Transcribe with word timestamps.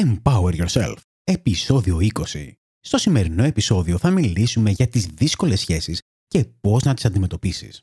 Empower 0.00 0.52
Yourself, 0.52 0.94
επεισόδιο 1.24 1.98
20. 2.00 2.52
Στο 2.80 2.98
σημερινό 2.98 3.44
επεισόδιο 3.44 3.98
θα 3.98 4.10
μιλήσουμε 4.10 4.70
για 4.70 4.88
τις 4.88 5.06
δύσκολες 5.06 5.60
σχέσεις 5.60 6.00
και 6.28 6.44
πώς 6.60 6.82
να 6.82 6.94
τις 6.94 7.04
αντιμετωπίσεις. 7.04 7.82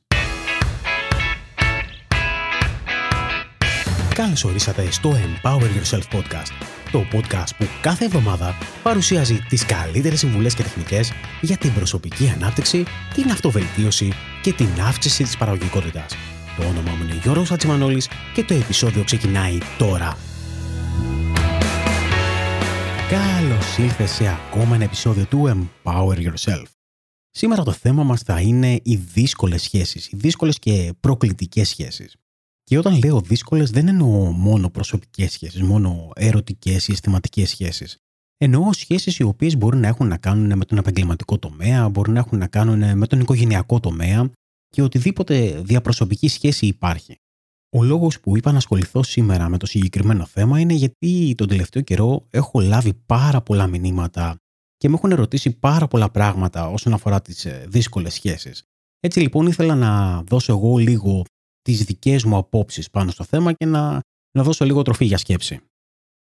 Καλώς 4.13 4.43
ορίσατε 4.43 4.91
στο 4.91 5.11
Empower 5.11 5.59
Yourself 5.59 6.17
Podcast, 6.17 6.51
το 6.91 7.05
podcast 7.13 7.49
που 7.57 7.65
κάθε 7.81 8.05
εβδομάδα 8.05 8.55
παρουσιάζει 8.83 9.39
τις 9.49 9.65
καλύτερες 9.65 10.19
συμβουλές 10.19 10.53
και 10.53 10.63
τεχνικές 10.63 11.11
για 11.41 11.57
την 11.57 11.73
προσωπική 11.73 12.29
ανάπτυξη, 12.29 12.83
την 13.13 13.31
αυτοβελτίωση 13.31 14.11
και 14.41 14.53
την 14.53 14.69
αύξηση 14.87 15.23
της 15.23 15.37
παραγωγικότητας. 15.37 16.15
Το 16.57 16.63
όνομά 16.63 16.91
μου 16.91 17.03
είναι 17.03 17.19
Γιώργος 17.23 17.51
Ατσιμανόλης 17.51 18.09
και 18.33 18.43
το 18.43 18.53
επεισόδιο 18.53 19.03
ξεκινάει 19.03 19.57
τώρα. 19.77 20.17
Καλώς 23.09 23.77
ήλθες 23.77 24.11
σε 24.11 24.27
ακόμα 24.27 24.75
ένα 24.75 24.83
επεισόδιο 24.83 25.25
του 25.25 25.67
Empower 25.83 26.17
Yourself. 26.17 26.63
Σήμερα 27.29 27.63
το 27.63 27.71
θέμα 27.71 28.03
μας 28.03 28.21
θα 28.21 28.41
είναι 28.41 28.79
οι 28.83 28.95
δύσκολες 28.95 29.61
σχέσεις, 29.61 30.07
οι 30.07 30.15
δύσκολες 30.15 30.59
και 30.59 30.93
προκλητικές 30.99 31.69
σχέσεις. 31.69 32.15
Και 32.63 32.77
όταν 32.77 32.97
λέω 32.97 33.21
δύσκολες 33.21 33.69
δεν 33.69 33.87
εννοώ 33.87 34.31
μόνο 34.31 34.69
προσωπικές 34.69 35.31
σχέσεις, 35.31 35.61
μόνο 35.61 36.11
ερωτικές 36.15 36.87
ή 36.87 36.91
αισθηματικές 36.91 37.49
σχέσεις. 37.49 37.97
Εννοώ 38.37 38.73
σχέσεις 38.73 39.17
οι 39.17 39.23
οποίες 39.23 39.57
μπορεί 39.57 39.77
να 39.77 39.87
έχουν 39.87 40.07
να 40.07 40.17
κάνουν 40.17 40.57
με 40.57 40.65
τον 40.65 40.77
επαγγελματικό 40.77 41.39
τομέα, 41.39 41.89
μπορεί 41.89 42.11
να 42.11 42.19
έχουν 42.19 42.37
να 42.37 42.47
κάνουν 42.47 42.97
με 42.97 43.07
τον 43.07 43.19
οικογενειακό 43.19 43.79
τομέα 43.79 44.29
και 44.69 44.81
οτιδήποτε 44.81 45.61
διαπροσωπική 45.61 46.27
σχέση 46.27 46.65
υπάρχει. 46.65 47.15
Ο 47.75 47.83
λόγος 47.83 48.19
που 48.19 48.37
είπα 48.37 48.51
να 48.51 48.57
ασχοληθώ 48.57 49.03
σήμερα 49.03 49.49
με 49.49 49.57
το 49.57 49.65
συγκεκριμένο 49.65 50.25
θέμα 50.25 50.59
είναι 50.59 50.73
γιατί 50.73 51.33
τον 51.37 51.47
τελευταίο 51.47 51.81
καιρό 51.81 52.27
έχω 52.29 52.59
λάβει 52.59 52.93
πάρα 53.05 53.41
πολλά 53.41 53.67
μηνύματα 53.67 54.35
και 54.77 54.89
με 54.89 54.95
έχουν 54.95 55.11
ερωτήσει 55.11 55.51
πάρα 55.51 55.87
πολλά 55.87 56.09
πράγματα 56.09 56.69
όσον 56.69 56.93
αφορά 56.93 57.21
τις 57.21 57.45
ε, 57.45 57.65
δύσκολες 57.69 58.13
σχέσεις. 58.13 58.63
Έτσι 58.99 59.19
λοιπόν 59.19 59.47
ήθελα 59.47 59.75
να 59.75 60.21
δώσω 60.23 60.53
εγώ 60.53 60.77
λίγο 60.77 61.23
τις 61.61 61.83
δικές 61.83 62.23
μου 62.23 62.37
απόψεις 62.37 62.89
πάνω 62.89 63.11
στο 63.11 63.23
θέμα 63.23 63.53
και 63.53 63.65
να, 63.65 63.99
να 64.31 64.43
δώσω 64.43 64.65
λίγο 64.65 64.81
τροφή 64.81 65.05
για 65.05 65.17
σκέψη. 65.17 65.59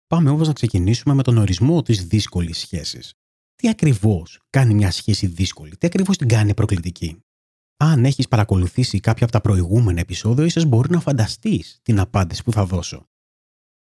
Πάμε 0.08 0.30
όμως 0.30 0.48
να 0.48 0.54
ξεκινήσουμε 0.54 1.14
με 1.14 1.24
τον 1.24 1.38
ορισμό 1.38 1.82
της 1.82 2.06
δύσκολης 2.06 2.58
σχέσης. 2.58 3.14
Τι 3.56 3.70
ακριβώς 3.70 4.40
κάνει 4.50 4.74
μια 4.74 4.92
σχέση 4.92 5.28
δύσκολη, 5.28 5.78
τι 5.78 5.88
ακριβώς 5.88 6.18
την 6.18 6.28
κάνει 6.28 6.54
προκλητική; 6.54 7.20
Αν 7.82 8.06
έχεις 8.06 8.28
παρακολουθήσει 8.28 9.00
κάποια 9.00 9.24
από 9.24 9.32
τα 9.32 9.42
προηγούμενα 9.42 10.00
επεισόδια, 10.00 10.46
ίσως 10.46 10.66
μπορεί 10.66 10.90
να 10.90 11.00
φανταστείς 11.00 11.80
την 11.82 12.00
απάντηση 12.00 12.44
που 12.44 12.52
θα 12.52 12.66
δώσω. 12.66 13.08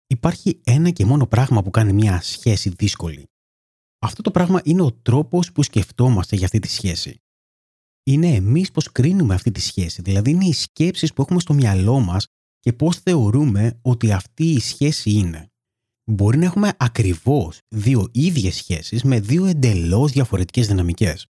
Υπάρχει 0.07 0.61
ένα 0.63 0.89
και 0.89 1.05
μόνο 1.05 1.27
πράγμα 1.27 1.63
που 1.63 1.69
κάνει 1.69 1.93
μια 1.93 2.21
σχέση 2.21 2.69
δύσκολη. 2.69 3.29
Αυτό 3.99 4.21
το 4.21 4.31
πράγμα 4.31 4.61
είναι 4.63 4.81
ο 4.81 4.93
τρόπος 4.93 5.51
που 5.51 5.63
σκεφτόμαστε 5.63 6.35
για 6.35 6.45
αυτή 6.45 6.59
τη 6.59 6.67
σχέση. 6.67 7.21
Είναι 8.03 8.27
εμείς 8.27 8.71
πώς 8.71 8.91
κρίνουμε 8.91 9.33
αυτή 9.33 9.51
τη 9.51 9.61
σχέση, 9.61 10.01
δηλαδή 10.01 10.31
είναι 10.31 10.45
οι 10.45 10.53
σκέψεις 10.53 11.13
που 11.13 11.21
έχουμε 11.21 11.39
στο 11.39 11.53
μυαλό 11.53 11.99
μας 11.99 12.27
και 12.59 12.73
πώς 12.73 12.97
θεωρούμε 12.97 13.79
ότι 13.81 14.11
αυτή 14.11 14.51
η 14.51 14.59
σχέση 14.59 15.11
είναι. 15.11 15.51
Μπορεί 16.11 16.37
να 16.37 16.45
έχουμε 16.45 16.73
ακριβώς 16.77 17.59
δύο 17.75 18.09
ίδιες 18.11 18.55
σχέσεις 18.55 19.03
με 19.03 19.19
δύο 19.19 19.45
εντελώς 19.45 20.11
διαφορετικές 20.11 20.67
δυναμικές. 20.67 21.27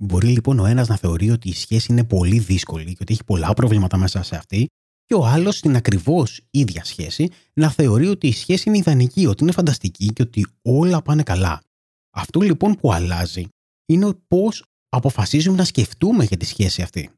Μπορεί 0.00 0.28
λοιπόν 0.28 0.58
ο 0.58 0.66
ένας 0.66 0.88
να 0.88 0.96
θεωρεί 0.96 1.30
ότι 1.30 1.48
η 1.48 1.54
σχέση 1.54 1.92
είναι 1.92 2.04
πολύ 2.04 2.38
δύσκολη 2.38 2.84
και 2.84 2.98
ότι 3.00 3.12
έχει 3.12 3.24
πολλά 3.24 3.54
προβλήματα 3.54 3.96
μέσα 3.96 4.22
σε 4.22 4.36
αυτή, 4.36 4.66
και 5.04 5.14
ο 5.14 5.24
άλλος 5.26 5.56
στην 5.56 5.76
ακριβώς 5.76 6.40
ίδια 6.50 6.84
σχέση 6.84 7.30
να 7.52 7.70
θεωρεί 7.70 8.06
ότι 8.06 8.26
η 8.26 8.32
σχέση 8.32 8.68
είναι 8.68 8.78
ιδανική, 8.78 9.26
ότι 9.26 9.42
είναι 9.42 9.52
φανταστική 9.52 10.06
και 10.06 10.22
ότι 10.22 10.46
όλα 10.62 11.02
πάνε 11.02 11.22
καλά. 11.22 11.62
Αυτό 12.10 12.40
λοιπόν 12.40 12.74
που 12.74 12.92
αλλάζει 12.92 13.48
είναι 13.86 14.12
πώς 14.28 14.64
αποφασίζουμε 14.88 15.56
να 15.56 15.64
σκεφτούμε 15.64 16.24
για 16.24 16.36
τη 16.36 16.44
σχέση 16.44 16.82
αυτή. 16.82 17.10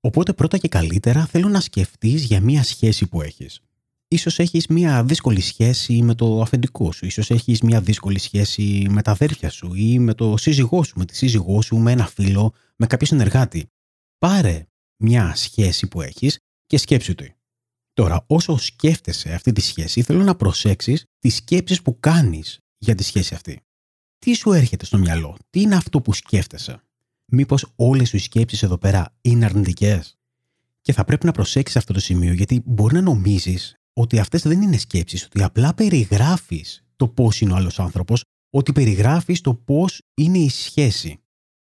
Οπότε 0.00 0.32
πρώτα 0.32 0.58
και 0.58 0.68
καλύτερα 0.68 1.26
θέλω 1.26 1.48
να 1.48 1.60
σκεφτείς 1.60 2.24
για 2.24 2.40
μια 2.40 2.62
σχέση 2.62 3.06
που 3.06 3.22
έχεις. 3.22 3.60
Ίσως 4.08 4.38
έχεις 4.38 4.66
μια 4.66 5.04
δύσκολη 5.04 5.40
σχέση 5.40 6.02
με 6.02 6.14
το 6.14 6.40
αφεντικό 6.40 6.92
σου, 6.92 7.06
ίσως 7.06 7.30
έχεις 7.30 7.60
μια 7.60 7.80
δύσκολη 7.80 8.18
σχέση 8.18 8.86
με 8.90 9.02
τα 9.02 9.10
αδέρφια 9.10 9.50
σου 9.50 9.74
ή 9.74 9.98
με 9.98 10.14
το 10.14 10.36
σύζυγό 10.36 10.82
σου, 10.82 10.98
με 10.98 11.04
τη 11.04 11.16
σύζυγό 11.16 11.62
σου, 11.62 11.76
με 11.76 11.92
ένα 11.92 12.06
φίλο, 12.06 12.52
με 12.76 12.86
κάποιο 12.86 13.06
συνεργάτη. 13.06 13.70
Πάρε 14.18 14.66
μια 14.96 15.34
σχέση 15.34 15.86
που 15.86 16.00
έχεις 16.00 16.38
και 16.66 16.78
σκέψου 16.78 17.14
του. 17.14 17.26
Τώρα, 17.92 18.24
όσο 18.26 18.56
σκέφτεσαι 18.56 19.32
αυτή 19.32 19.52
τη 19.52 19.60
σχέση, 19.60 20.02
θέλω 20.02 20.22
να 20.22 20.36
προσέξεις 20.36 21.04
τις 21.18 21.36
σκέψεις 21.36 21.82
που 21.82 22.00
κάνεις 22.00 22.58
για 22.78 22.94
τη 22.94 23.02
σχέση 23.02 23.34
αυτή. 23.34 23.60
Τι 24.18 24.34
σου 24.34 24.52
έρχεται 24.52 24.84
στο 24.84 24.98
μυαλό, 24.98 25.36
τι 25.50 25.60
είναι 25.60 25.76
αυτό 25.76 26.00
που 26.00 26.12
σκέφτεσαι; 26.12 26.82
Μήπως 27.24 27.72
όλες 27.76 28.08
σου 28.08 28.16
οι 28.16 28.20
σκέψεις 28.20 28.62
εδώ 28.62 28.78
πέρα 28.78 29.16
είναι 29.20 29.44
αρνητικές; 29.44 30.18
Και 30.80 30.92
θα 30.92 31.04
πρέπει 31.04 31.26
να 31.26 31.32
προσέξεις 31.32 31.76
αυτό 31.76 31.92
το 31.92 32.00
σημείο 32.00 32.32
γιατί 32.32 32.62
μπορεί 32.64 32.94
να 32.94 33.00
νομίζεις 33.00 33.76
ότι 33.96 34.18
αυτές 34.18 34.42
δεν 34.42 34.62
είναι 34.62 34.76
σκέψεις, 34.76 35.24
ότι 35.24 35.42
απλά 35.42 35.74
περιγράφεις 35.74 36.84
το 36.96 37.08
πώς 37.08 37.40
είναι 37.40 37.52
ο 37.52 37.56
άλλος 37.56 37.80
άνθρωπος, 37.80 38.24
ότι 38.50 38.72
περιγράφεις 38.72 39.40
το 39.40 39.54
πώς 39.54 40.02
είναι 40.14 40.38
η 40.38 40.48
σχέση. 40.48 41.18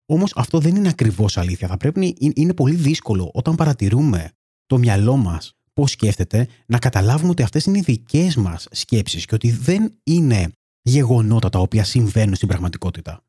Όμως 0.06 0.33
αυτό 0.37 0.59
δεν 0.59 0.77
είναι 0.77 0.88
ακριβώς 0.88 1.37
αλήθεια. 1.37 1.69
Θα 1.69 1.77
πρέπει, 1.77 2.17
είναι 2.34 2.55
πολύ 2.55 2.75
δύσκολο 2.75 3.31
όταν 3.34 3.55
παρατηρούμε 3.55 4.31
το 4.67 4.78
μυαλό 4.78 5.17
μας 5.17 5.53
πώς 5.72 5.91
σκέφτεται, 5.91 6.49
να 6.67 6.78
καταλάβουμε 6.78 7.31
ότι 7.31 7.43
αυτές 7.43 7.65
είναι 7.65 7.78
οι 7.78 7.83
δικές 7.83 8.37
μας 8.37 8.67
σκέψεις 8.71 9.25
και 9.25 9.34
ότι 9.34 9.50
δεν 9.50 9.99
είναι 10.05 10.53
γεγονότα 10.83 11.49
τα 11.49 11.59
οποία 11.59 11.84
συμβαίνουν 11.84 12.34
στην 12.34 12.49
πραγματικότητα. 12.49 13.25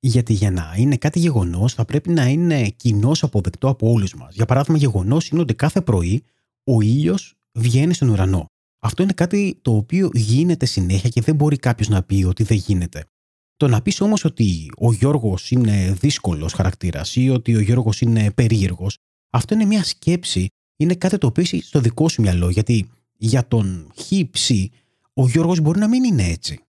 Γιατί 0.00 0.32
για 0.32 0.50
να 0.50 0.74
είναι 0.76 0.96
κάτι 0.96 1.18
γεγονός, 1.18 1.74
θα 1.74 1.84
πρέπει 1.84 2.10
να 2.10 2.26
είναι 2.26 2.68
κοινώς 2.68 3.22
αποδεκτό 3.22 3.68
από 3.68 3.90
όλους 3.90 4.14
μας. 4.14 4.34
Για 4.34 4.46
παράδειγμα, 4.46 4.78
γεγονός 4.78 5.28
είναι 5.28 5.40
ότι 5.40 5.54
κάθε 5.54 5.80
πρωί 5.80 6.24
ο 6.64 6.80
ήλιος 6.80 7.34
βγαίνει 7.54 7.94
στον 7.94 8.08
ουρανό. 8.08 8.46
Αυτό 8.78 9.02
είναι 9.02 9.12
κάτι 9.12 9.58
το 9.62 9.76
οποίο 9.76 10.10
γίνεται 10.12 10.66
συνέχεια 10.66 11.08
και 11.08 11.20
δεν 11.20 11.34
μπορεί 11.34 11.56
κάποιος 11.56 11.88
να 11.88 12.02
πει 12.02 12.24
ότι 12.24 12.42
δεν 12.42 12.56
γίνεται. 12.56 13.04
Το 13.56 13.68
να 13.68 13.82
πεις 13.82 14.00
όμως 14.00 14.24
ότι 14.24 14.70
ο 14.78 14.92
Γιώργος 14.92 15.50
είναι 15.50 15.96
δύσκολος 16.00 16.52
χαρακτήρας 16.52 17.16
ή 17.16 17.30
ότι 17.30 17.56
ο 17.56 17.60
Γιώργος 17.60 18.00
είναι 18.00 18.30
περίεργος, 18.30 18.96
αυτό 19.30 19.54
είναι 19.54 19.64
μια 19.64 19.84
σκέψη, 19.84 20.48
είναι 20.76 20.94
κάτι 20.94 21.18
το 21.18 21.26
οποίο 21.26 21.42
είσαι 21.42 21.58
στο 21.60 21.80
δικό 21.80 22.08
σου 22.08 22.22
μυαλό. 22.22 22.50
Γιατί 22.50 22.90
για 23.16 23.48
τον 23.48 23.92
χ 23.96 24.10
ο 25.14 25.28
Γιώργος 25.28 25.60
μπορεί 25.60 25.78
να 25.78 25.88
μην 25.88 26.04
είναι 26.04 26.28
έτσι. 26.28 26.60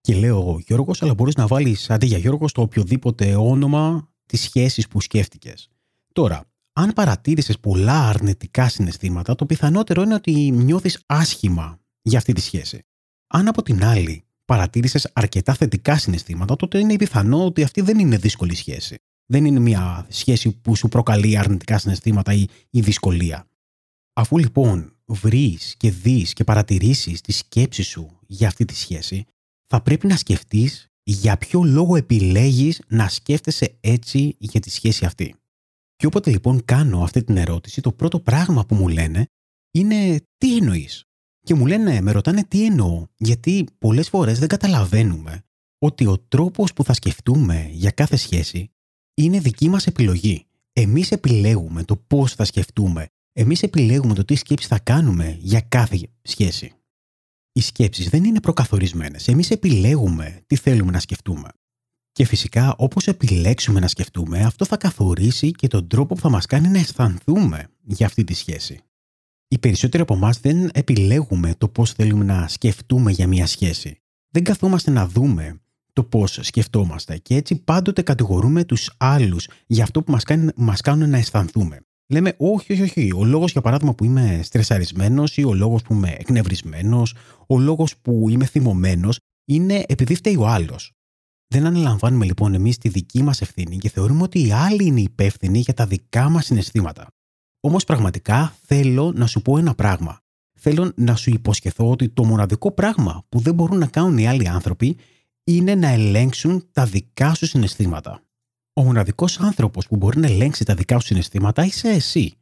Και 0.00 0.14
λέω 0.14 0.58
Γιώργος, 0.66 1.02
αλλά 1.02 1.14
μπορείς 1.14 1.34
να 1.34 1.46
βάλεις 1.46 1.90
αντί 1.90 2.06
για 2.06 2.18
Γιώργος 2.18 2.52
το 2.52 2.62
οποιοδήποτε 2.62 3.34
όνομα 3.34 4.08
της 4.26 4.40
σχέσης 4.40 4.88
που 4.88 5.00
σκέφτηκες. 5.00 5.68
Τώρα, 6.12 6.44
αν 6.76 6.92
παρατήρησες 6.92 7.58
πολλά 7.58 8.08
αρνητικά 8.08 8.68
συναισθήματα, 8.68 9.34
το 9.34 9.46
πιθανότερο 9.46 10.02
είναι 10.02 10.14
ότι 10.14 10.50
νιώθεις 10.50 11.02
άσχημα 11.06 11.80
για 12.02 12.18
αυτή 12.18 12.32
τη 12.32 12.40
σχέση. 12.40 12.84
Αν 13.26 13.48
από 13.48 13.62
την 13.62 13.84
άλλη 13.84 14.24
παρατήρησες 14.44 15.10
αρκετά 15.12 15.54
θετικά 15.54 15.98
συναισθήματα, 15.98 16.56
τότε 16.56 16.78
είναι 16.78 16.96
πιθανό 16.96 17.44
ότι 17.44 17.62
αυτή 17.62 17.80
δεν 17.80 17.98
είναι 17.98 18.16
δύσκολη 18.16 18.54
σχέση. 18.54 18.98
Δεν 19.26 19.44
είναι 19.44 19.60
μια 19.60 20.06
σχέση 20.08 20.52
που 20.52 20.76
σου 20.76 20.88
προκαλεί 20.88 21.38
αρνητικά 21.38 21.78
συναισθήματα 21.78 22.32
ή, 22.32 22.46
ή 22.70 22.80
δυσκολία. 22.80 23.48
Αφού 24.12 24.38
λοιπόν 24.38 24.96
βρεις 25.04 25.74
και 25.76 25.90
δεις 25.90 26.32
και 26.32 26.44
παρατηρήσεις 26.44 27.20
τη 27.20 27.32
σκέψη 27.32 27.82
σου 27.82 28.18
για 28.26 28.46
αυτή 28.46 28.64
τη 28.64 28.74
σχέση, 28.74 29.24
θα 29.66 29.80
πρέπει 29.80 30.06
να 30.06 30.16
σκεφτείς 30.16 30.88
για 31.02 31.38
ποιο 31.38 31.62
λόγο 31.62 31.96
επιλέγεις 31.96 32.82
να 32.88 33.08
σκέφτεσαι 33.08 33.76
έτσι 33.80 34.36
για 34.38 34.60
τη 34.60 34.70
σχέση 34.70 35.04
αυτή. 35.04 35.34
Και 36.04 36.10
όποτε 36.10 36.30
λοιπόν 36.30 36.64
κάνω 36.64 37.02
αυτή 37.02 37.24
την 37.24 37.36
ερώτηση, 37.36 37.80
το 37.80 37.92
πρώτο 37.92 38.20
πράγμα 38.20 38.66
που 38.66 38.74
μου 38.74 38.88
λένε 38.88 39.26
είναι 39.70 40.20
τι 40.36 40.56
εννοείς; 40.56 41.04
Και 41.40 41.54
μου 41.54 41.66
λένε, 41.66 42.00
με 42.00 42.12
ρωτάνε 42.12 42.44
τι 42.44 42.64
εννοώ, 42.64 43.06
γιατί 43.16 43.66
πολλές 43.78 44.08
φορές 44.08 44.38
δεν 44.38 44.48
καταλαβαίνουμε 44.48 45.42
ότι 45.78 46.06
ο 46.06 46.18
τρόπος 46.18 46.72
που 46.72 46.84
θα 46.84 46.92
σκεφτούμε 46.92 47.68
για 47.72 47.90
κάθε 47.90 48.16
σχέση 48.16 48.70
είναι 49.14 49.40
δική 49.40 49.68
μας 49.68 49.86
επιλογή. 49.86 50.46
Εμείς 50.72 51.12
επιλέγουμε 51.12 51.84
το 51.84 51.96
πώς 51.96 52.34
θα 52.34 52.44
σκεφτούμε. 52.44 53.06
Εμείς 53.32 53.62
επιλέγουμε 53.62 54.14
το 54.14 54.24
τι 54.24 54.34
σκέψη 54.34 54.68
θα 54.68 54.78
κάνουμε 54.78 55.38
για 55.40 55.60
κάθε 55.60 56.08
σχέση. 56.22 56.72
Οι 57.52 57.60
σκέψεις 57.60 58.08
δεν 58.08 58.24
είναι 58.24 58.40
προκαθορισμένες. 58.40 59.28
Εμείς 59.28 59.50
επιλέγουμε 59.50 60.42
τι 60.46 60.56
θέλουμε 60.56 60.90
να 60.90 61.00
σκεφτούμε. 61.00 61.48
Και 62.14 62.24
φυσικά, 62.24 62.74
όπως 62.78 63.06
επιλέξουμε 63.06 63.80
να 63.80 63.88
σκεφτούμε, 63.88 64.40
αυτό 64.40 64.64
θα 64.64 64.76
καθορίσει 64.76 65.50
και 65.50 65.68
τον 65.68 65.88
τρόπο 65.88 66.14
που 66.14 66.20
θα 66.20 66.28
μας 66.28 66.46
κάνει 66.46 66.68
να 66.68 66.78
αισθανθούμε 66.78 67.68
για 67.82 68.06
αυτή 68.06 68.24
τη 68.24 68.34
σχέση. 68.34 68.80
Οι 69.48 69.58
περισσότεροι 69.58 70.02
από 70.02 70.14
εμάς 70.14 70.40
δεν 70.40 70.70
επιλέγουμε 70.72 71.54
το 71.58 71.68
πώς 71.68 71.92
θέλουμε 71.92 72.24
να 72.24 72.48
σκεφτούμε 72.48 73.10
για 73.10 73.26
μια 73.26 73.46
σχέση. 73.46 74.00
Δεν 74.28 74.44
καθόμαστε 74.44 74.90
να 74.90 75.08
δούμε 75.08 75.60
το 75.92 76.04
πώς 76.04 76.38
σκεφτόμαστε 76.42 77.18
και 77.18 77.34
έτσι 77.34 77.56
πάντοτε 77.56 78.02
κατηγορούμε 78.02 78.64
τους 78.64 78.94
άλλους 78.96 79.48
για 79.66 79.82
αυτό 79.82 80.02
που 80.02 80.12
μας 80.12 80.22
κάνει, 80.24 80.50
μας 80.56 80.80
κάνουν 80.80 81.10
να 81.10 81.16
αισθανθούμε. 81.16 81.80
Λέμε 82.08 82.34
όχι, 82.36 82.72
όχι, 82.72 82.82
όχι. 82.82 83.12
Ο 83.16 83.24
λόγος 83.24 83.52
για 83.52 83.60
παράδειγμα 83.60 83.94
που 83.94 84.04
είμαι 84.04 84.40
στρεσαρισμένος 84.42 85.36
ή 85.36 85.44
ο 85.44 85.54
λόγος 85.54 85.82
που 85.82 85.92
είμαι 85.94 86.16
εκνευρισμένος, 86.18 87.14
ο 87.46 87.58
λόγος 87.58 87.96
που 87.96 88.28
είμαι 88.28 88.46
θυμωμένος 88.46 89.18
είναι 89.44 89.84
επειδή 89.88 90.14
φταίει 90.14 90.36
ο 90.36 90.46
άλλος. 90.46 90.92
Δεν 91.46 91.66
αναλαμβάνουμε 91.66 92.24
λοιπόν 92.24 92.54
εμείς 92.54 92.78
τη 92.78 92.88
δική 92.88 93.22
μας 93.22 93.40
ευθύνη 93.40 93.78
και 93.78 93.88
θεωρούμε 93.88 94.22
ότι 94.22 94.46
οι 94.46 94.52
άλλοι 94.52 94.84
είναι 94.84 95.00
υπεύθυνοι 95.00 95.58
για 95.58 95.74
τα 95.74 95.86
δικά 95.86 96.28
μας 96.28 96.44
συναισθήματα. 96.44 97.06
Όμως 97.60 97.84
πραγματικά 97.84 98.56
θέλω 98.62 99.12
να 99.16 99.26
σου 99.26 99.42
πω 99.42 99.58
ένα 99.58 99.74
πράγμα. 99.74 100.20
Θέλω 100.58 100.92
να 100.96 101.16
σου 101.16 101.30
υποσχεθώ 101.30 101.90
ότι 101.90 102.08
το 102.08 102.24
μοναδικό 102.24 102.72
πράγμα 102.72 103.24
που 103.28 103.38
δεν 103.38 103.54
μπορούν 103.54 103.78
να 103.78 103.86
κάνουν 103.86 104.18
οι 104.18 104.28
άλλοι 104.28 104.48
άνθρωποι 104.48 104.96
είναι 105.44 105.74
να 105.74 105.88
ελέγξουν 105.88 106.68
τα 106.72 106.84
δικά 106.86 107.34
σου 107.34 107.46
συναισθήματα. 107.46 108.22
Ο 108.72 108.82
μοναδικός 108.82 109.40
άνθρωπος 109.40 109.86
που 109.86 109.96
μπορεί 109.96 110.18
να 110.18 110.26
ελέγξει 110.26 110.64
τα 110.64 110.74
δικά 110.74 110.98
σου 110.98 111.06
συναισθήματα 111.06 111.64
είσαι 111.64 111.88
εσύ. 111.88 112.34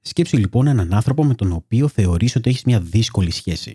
Σκέψου 0.00 0.36
λοιπόν 0.36 0.66
έναν 0.66 0.94
άνθρωπο 0.94 1.24
με 1.24 1.34
τον 1.34 1.52
οποίο 1.52 1.88
θεωρείς 1.88 2.36
ότι 2.36 2.50
έχεις 2.50 2.64
μια 2.64 2.80
δύσκολη 2.80 3.30
σχέση. 3.30 3.74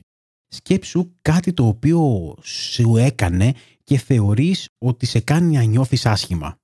Σκέψου 0.50 1.12
κάτι 1.22 1.54
το 1.54 1.68
οποίο 1.68 2.34
σου 2.42 2.98
έκανε 2.98 3.54
και 3.84 3.98
θεωρείς 3.98 4.68
ότι 4.78 5.06
σε 5.06 5.20
κάνει 5.20 5.56
να 5.56 5.64
νιώθεις 5.64 6.06
άσχημα. 6.06 6.56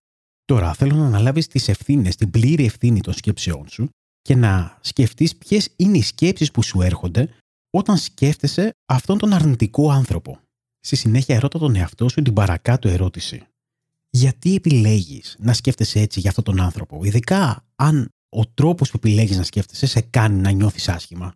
Τώρα 0.45 0.73
θέλω 0.73 0.95
να 0.95 1.05
αναλάβεις 1.05 1.47
τις 1.47 1.67
ευθύνες, 1.67 2.15
την 2.15 2.31
πλήρη 2.31 2.65
ευθύνη 2.65 3.01
των 3.01 3.13
σκέψεών 3.13 3.67
σου 3.67 3.89
και 4.21 4.35
να 4.35 4.77
σκεφτείς 4.81 5.35
ποιες 5.35 5.69
είναι 5.75 5.97
οι 5.97 6.01
σκέψεις 6.01 6.51
που 6.51 6.63
σου 6.63 6.81
έρχονται 6.81 7.29
όταν 7.69 7.97
σκέφτεσαι 7.97 8.71
αυτόν 8.85 9.17
τον 9.17 9.33
αρνητικό 9.33 9.91
άνθρωπο. 9.91 10.39
Στη 10.79 10.95
συνέχεια 10.95 11.35
ερώτα 11.35 11.59
τον 11.59 11.75
εαυτό 11.75 12.09
σου 12.09 12.21
την 12.21 12.33
παρακάτω 12.33 12.89
ερώτηση. 12.89 13.47
Γιατί 14.09 14.55
επιλέγεις 14.55 15.35
να 15.39 15.53
σκέφτεσαι 15.53 15.99
έτσι 15.99 16.19
για 16.19 16.29
αυτόν 16.29 16.43
τον 16.43 16.61
άνθρωπο, 16.61 17.03
ειδικά 17.03 17.65
αν 17.75 18.09
ο 18.29 18.45
τρόπος 18.45 18.89
που 18.91 18.97
επιλέγεις 18.97 19.37
να 19.37 19.43
σκέφτεσαι 19.43 19.85
σε 19.85 20.01
κάνει 20.01 20.41
να 20.41 20.51
νιώθεις 20.51 20.89
άσχημα; 20.89 21.33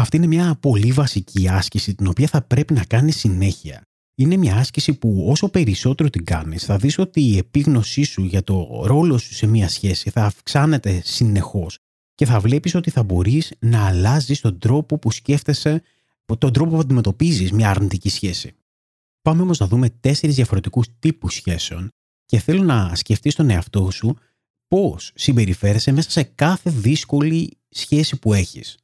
Αυτή 0.00 0.16
είναι 0.16 0.26
μια 0.26 0.56
πολύ 0.60 0.92
βασική 0.92 1.48
άσκηση 1.48 1.94
την 1.94 2.06
οποία 2.06 2.26
θα 2.26 2.42
πρέπει 2.42 2.72
να 2.74 2.84
κάνεις 2.84 3.16
συνέχεια. 3.16 3.82
Είναι 4.14 4.36
μια 4.36 4.56
άσκηση 4.56 4.94
που 4.94 5.24
όσο 5.28 5.48
περισσότερο 5.48 6.10
την 6.10 6.24
κάνεις 6.24 6.64
θα 6.64 6.76
δεις 6.76 6.98
ότι 6.98 7.20
η 7.20 7.36
επίγνωσή 7.36 8.02
σου 8.02 8.24
για 8.24 8.42
το 8.44 8.82
ρόλο 8.84 9.18
σου 9.18 9.34
σε 9.34 9.46
μια 9.46 9.68
σχέση 9.68 10.10
θα 10.10 10.24
αυξάνεται 10.24 11.00
συνεχώς 11.04 11.78
και 12.14 12.24
θα 12.24 12.40
βλέπεις 12.40 12.74
ότι 12.74 12.90
θα 12.90 13.02
μπορείς 13.02 13.52
να 13.58 13.86
αλλάζεις 13.86 14.40
τον 14.40 14.58
τρόπο 14.58 14.98
που 14.98 15.10
σκέφτεσαι, 15.10 15.82
τον 16.38 16.52
τρόπο 16.52 16.70
που 16.70 16.78
αντιμετωπίζεις 16.78 17.52
μια 17.52 17.70
αρνητική 17.70 18.08
σχέση. 18.08 18.52
Πάμε 19.22 19.42
όμως 19.42 19.58
να 19.58 19.66
δούμε 19.66 19.90
τέσσερις 19.90 20.34
διαφορετικούς 20.34 20.86
τύπους 20.98 21.34
σχέσεων 21.34 21.88
και 22.24 22.38
θέλω 22.38 22.62
να 22.62 22.94
σκεφτείς 22.94 23.34
τον 23.34 23.50
εαυτό 23.50 23.90
σου 23.90 24.16
πώς 24.68 25.12
συμπεριφέρεσαι 25.14 25.92
μέσα 25.92 26.10
σε 26.10 26.22
κάθε 26.22 26.70
δύσκολη 26.70 27.58
σχέση 27.68 28.18
που 28.18 28.34
έχεις. 28.34 28.79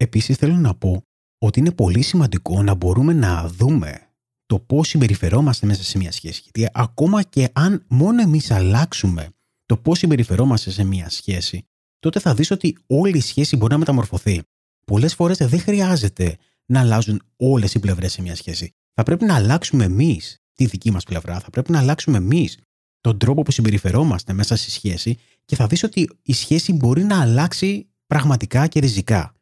Επίσης 0.00 0.36
θέλω 0.36 0.54
να 0.54 0.74
πω 0.74 1.02
ότι 1.38 1.58
είναι 1.58 1.72
πολύ 1.72 2.02
σημαντικό 2.02 2.62
να 2.62 2.74
μπορούμε 2.74 3.12
να 3.12 3.48
δούμε 3.48 4.08
το 4.46 4.58
πώς 4.58 4.88
συμπεριφερόμαστε 4.88 5.66
μέσα 5.66 5.82
σε 5.82 5.98
μια 5.98 6.12
σχέση. 6.12 6.40
Γιατί 6.42 6.70
ακόμα 6.74 7.22
και 7.22 7.48
αν 7.52 7.84
μόνο 7.88 8.22
εμείς 8.22 8.50
αλλάξουμε 8.50 9.28
το 9.66 9.76
πώς 9.76 9.98
συμπεριφερόμαστε 9.98 10.70
σε 10.70 10.84
μια 10.84 11.10
σχέση, 11.10 11.66
τότε 11.98 12.20
θα 12.20 12.34
δεις 12.34 12.50
ότι 12.50 12.76
όλη 12.86 13.16
η 13.16 13.20
σχέση 13.20 13.56
μπορεί 13.56 13.72
να 13.72 13.78
μεταμορφωθεί. 13.78 14.42
Πολλές 14.86 15.14
φορές 15.14 15.36
δεν 15.36 15.60
χρειάζεται 15.60 16.36
να 16.66 16.80
αλλάζουν 16.80 17.22
όλες 17.36 17.74
οι 17.74 17.78
πλευρές 17.78 18.12
σε 18.12 18.22
μια 18.22 18.36
σχέση. 18.36 18.72
Θα 18.94 19.02
πρέπει 19.02 19.24
να 19.24 19.34
αλλάξουμε 19.34 19.84
εμείς 19.84 20.36
τη 20.54 20.66
δική 20.66 20.90
μας 20.90 21.04
πλευρά, 21.04 21.40
θα 21.40 21.50
πρέπει 21.50 21.70
να 21.70 21.78
αλλάξουμε 21.78 22.16
εμείς 22.16 22.58
τον 23.00 23.18
τρόπο 23.18 23.42
που 23.42 23.50
συμπεριφερόμαστε 23.50 24.32
μέσα 24.32 24.56
στη 24.56 24.70
σχέση 24.70 25.18
και 25.44 25.56
θα 25.56 25.66
δεις 25.66 25.82
ότι 25.82 26.10
η 26.22 26.32
σχέση 26.32 26.72
μπορεί 26.72 27.04
να 27.04 27.20
αλλάξει 27.20 27.88
πραγματικά 28.06 28.66
και 28.66 28.80
ριζικά. 28.80 29.32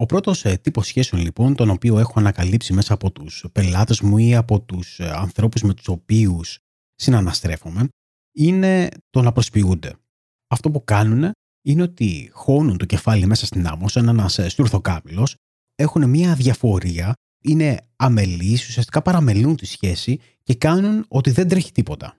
Ο 0.00 0.06
πρώτος 0.06 0.44
ε, 0.44 0.56
τύπος 0.56 0.86
σχέσεων, 0.86 1.22
λοιπόν, 1.22 1.54
τον 1.54 1.70
οποίο 1.70 1.98
έχω 1.98 2.12
ανακαλύψει 2.18 2.72
μέσα 2.72 2.94
από 2.94 3.10
τους 3.10 3.44
πελάτες 3.52 4.00
μου 4.00 4.18
ή 4.18 4.34
από 4.34 4.60
τους 4.60 4.98
ε, 4.98 5.10
ανθρώπους 5.10 5.62
με 5.62 5.74
τους 5.74 5.88
οποίους 5.88 6.58
συναναστρέφομαι, 6.94 7.88
είναι 8.36 8.88
το 9.10 9.22
να 9.22 9.32
προσποιούνται. 9.32 9.92
Αυτό 10.48 10.70
που 10.70 10.84
κάνουν 10.84 11.32
είναι 11.62 11.82
ότι 11.82 12.30
χώνουν 12.32 12.76
το 12.76 12.84
κεφάλι 12.84 13.26
μέσα 13.26 13.46
στην 13.46 13.66
άμμο, 13.66 13.88
σαν 13.88 14.08
ένας 14.08 14.38
ε, 14.38 14.48
στουρθοκάμιλο, 14.48 15.28
έχουν 15.74 16.08
μια 16.08 16.34
διαφορία, 16.34 17.12
είναι 17.44 17.88
αμελείς, 17.96 18.68
ουσιαστικά 18.68 19.02
παραμελούν 19.02 19.56
τη 19.56 19.66
σχέση 19.66 20.20
και 20.42 20.54
κάνουν 20.54 21.04
ότι 21.08 21.30
δεν 21.30 21.48
τρέχει 21.48 21.72
τίποτα. 21.72 22.16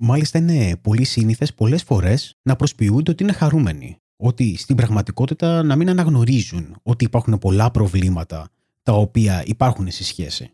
Μάλιστα 0.00 0.38
είναι 0.38 0.76
πολύ 0.76 1.04
σύνηθες 1.04 1.54
πολλές 1.54 1.82
φορές 1.82 2.32
να 2.42 2.56
προσποιούνται 2.56 3.10
ότι 3.10 3.22
είναι 3.22 3.32
χαρούμενοι. 3.32 3.96
Ότι 4.20 4.56
στην 4.56 4.76
πραγματικότητα 4.76 5.62
να 5.62 5.76
μην 5.76 5.88
αναγνωρίζουν 5.88 6.76
ότι 6.82 7.04
υπάρχουν 7.04 7.38
πολλά 7.38 7.70
προβλήματα 7.70 8.48
τα 8.82 8.92
οποία 8.92 9.44
υπάρχουν 9.46 9.90
στη 9.90 10.04
σχέση. 10.04 10.50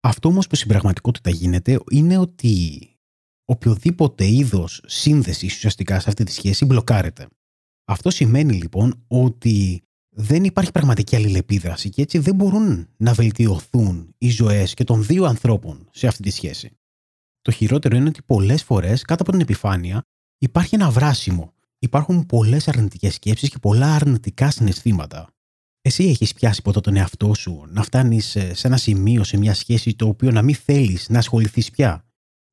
Αυτό 0.00 0.28
όμως 0.28 0.46
που 0.46 0.54
στην 0.56 0.68
πραγματικότητα 0.68 1.30
γίνεται 1.30 1.78
είναι 1.90 2.18
ότι 2.18 2.88
οποιοδήποτε 3.44 4.26
είδος 4.26 4.82
σύνδεσης 4.86 5.54
ουσιαστικά 5.54 6.00
σε 6.00 6.08
αυτή 6.08 6.24
τη 6.24 6.32
σχέση 6.32 6.64
μπλοκάρεται. 6.64 7.28
Αυτό 7.84 8.10
σημαίνει 8.10 8.52
λοιπόν 8.52 9.04
ότι 9.06 9.82
δεν 10.16 10.44
υπάρχει 10.44 10.70
πραγματική 10.70 11.16
αλληλεπίδραση 11.16 11.90
και 11.90 12.02
έτσι 12.02 12.18
δεν 12.18 12.34
μπορούν 12.34 12.88
να 12.96 13.12
βελτιωθούν 13.12 14.14
οι 14.18 14.30
ζωές 14.30 14.74
και 14.74 14.84
των 14.84 15.04
δύο 15.04 15.24
ανθρώπων 15.24 15.88
σε 15.92 16.06
αυτή 16.06 16.22
τη 16.22 16.30
σχέση. 16.30 16.78
Το 17.42 17.50
χειρότερο 17.50 17.96
είναι 17.96 18.08
ότι 18.08 18.22
πολλές 18.22 18.62
φορές 18.62 19.02
κάτω 19.02 19.22
από 19.22 19.30
την 19.30 19.40
επιφάνεια 19.40 20.02
υπάρχει 20.38 20.74
ένα 20.74 20.90
βράσιμο. 20.90 21.53
Υπάρχουν 21.84 22.26
πολλές 22.26 22.68
αρνητικές 22.68 23.14
σκέψεις 23.14 23.48
και 23.48 23.58
πολλά 23.58 23.94
αρνητικά 23.94 24.50
συναισθήματα. 24.50 25.28
Εσύ 25.80 26.04
έχεις 26.04 26.34
πιάσει 26.34 26.62
ποτέ 26.62 26.80
τον 26.80 26.96
εαυτό 26.96 27.34
σου 27.34 27.64
να 27.68 27.82
φτάνεις 27.82 28.36
σε 28.52 28.66
ένα 28.66 28.76
σημείο, 28.76 29.24
σε 29.24 29.36
μια 29.36 29.54
σχέση 29.54 29.94
το 29.94 30.06
οποίο 30.06 30.30
να 30.30 30.42
μην 30.42 30.54
θέλεις 30.54 31.08
να 31.08 31.18
ασχοληθείς 31.18 31.70
πια; 31.70 32.04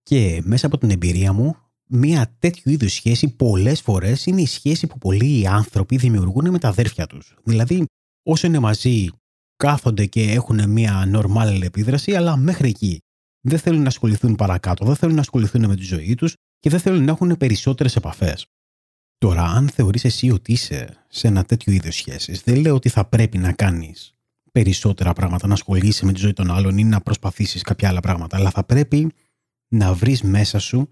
Και 0.04 0.42
μέσα 0.44 0.66
από 0.66 0.78
την 0.78 0.90
εμπειρία 0.90 1.34
μου, 1.34 1.56
μια 1.88 2.36
τέτοιου 2.40 2.72
είδους 2.72 2.94
σχέση 2.94 3.28
πολλές 3.36 3.82
φορές 3.82 4.26
είναι 4.26 4.42
η 4.42 4.46
σχέση 4.46 4.88
που 4.88 4.98
πολλοί 4.98 5.48
άνθρωποι 5.48 5.98
δημιουργούν 5.98 6.50
με 6.50 6.60
τα 6.60 6.68
αδέρφια 6.68 7.08
τους. 7.08 7.36
Δηλαδή, 7.44 7.86
όσο 8.24 8.48
είναι 8.48 8.60
μαζί, 8.60 9.08
κάθονται 9.56 10.06
και 10.06 10.32
έχουν 10.32 10.70
μια 10.70 11.06
νορμάλ 11.08 11.62
επίδραση, 11.62 12.16
αλλά 12.16 12.38
μέχρι 12.38 12.70
εκεί 12.70 13.00
δεν 13.42 13.60
θέλουν 13.60 13.82
να 13.82 13.88
ασχοληθούν 13.88 14.36
παρακάτω, 14.36 14.86
δεν 14.86 14.96
θέλουν 14.96 15.16
να 15.16 15.22
ασχοληθούν 15.22 15.66
με 15.66 15.76
τη 15.76 15.84
ζωή 15.84 16.16
τους 16.16 16.34
και 16.60 16.70
δεν 16.70 16.80
θέλουν 16.80 17.04
να 17.04 17.12
έχουν 17.12 17.38
περισσότερες 17.38 17.96
επαφές. 17.96 18.46
Τώρα, 19.22 19.44
αν 19.44 19.70
θεωρείς 19.70 20.04
εσύ 20.04 20.32
ότι 20.32 20.52
είσαι 20.52 21.06
σε 21.08 21.28
ένα 21.28 21.44
τέτοιο 21.44 21.74
είδος 21.74 21.96
σχέσει, 21.96 22.42
δεν 22.44 22.56
λέω 22.56 22.76
ότι 22.76 22.90
θα 22.90 23.06
πρέπει 23.06 23.38
να 23.38 23.52
κάνεις 23.52 24.14
περισσότερα 24.52 25.14
πράγματα, 25.14 25.48
να 25.48 25.54
ασχολείσαι 25.54 26.06
με 26.06 26.14
τη 26.14 26.20
ζωή 26.20 26.34
των 26.34 26.52
άλλων 26.52 26.78
ή 26.78 26.84
να 26.84 27.02
προσπαθήσεις 27.02 27.62
κάποια 27.62 27.90
άλλα 27.90 28.00
πράγματα, 28.00 28.38
αλλά 28.38 28.50
θα 28.50 28.64
πρέπει 28.64 29.12
να 29.68 29.94
βρεις 29.94 30.22
μέσα 30.22 30.60
σου 30.60 30.90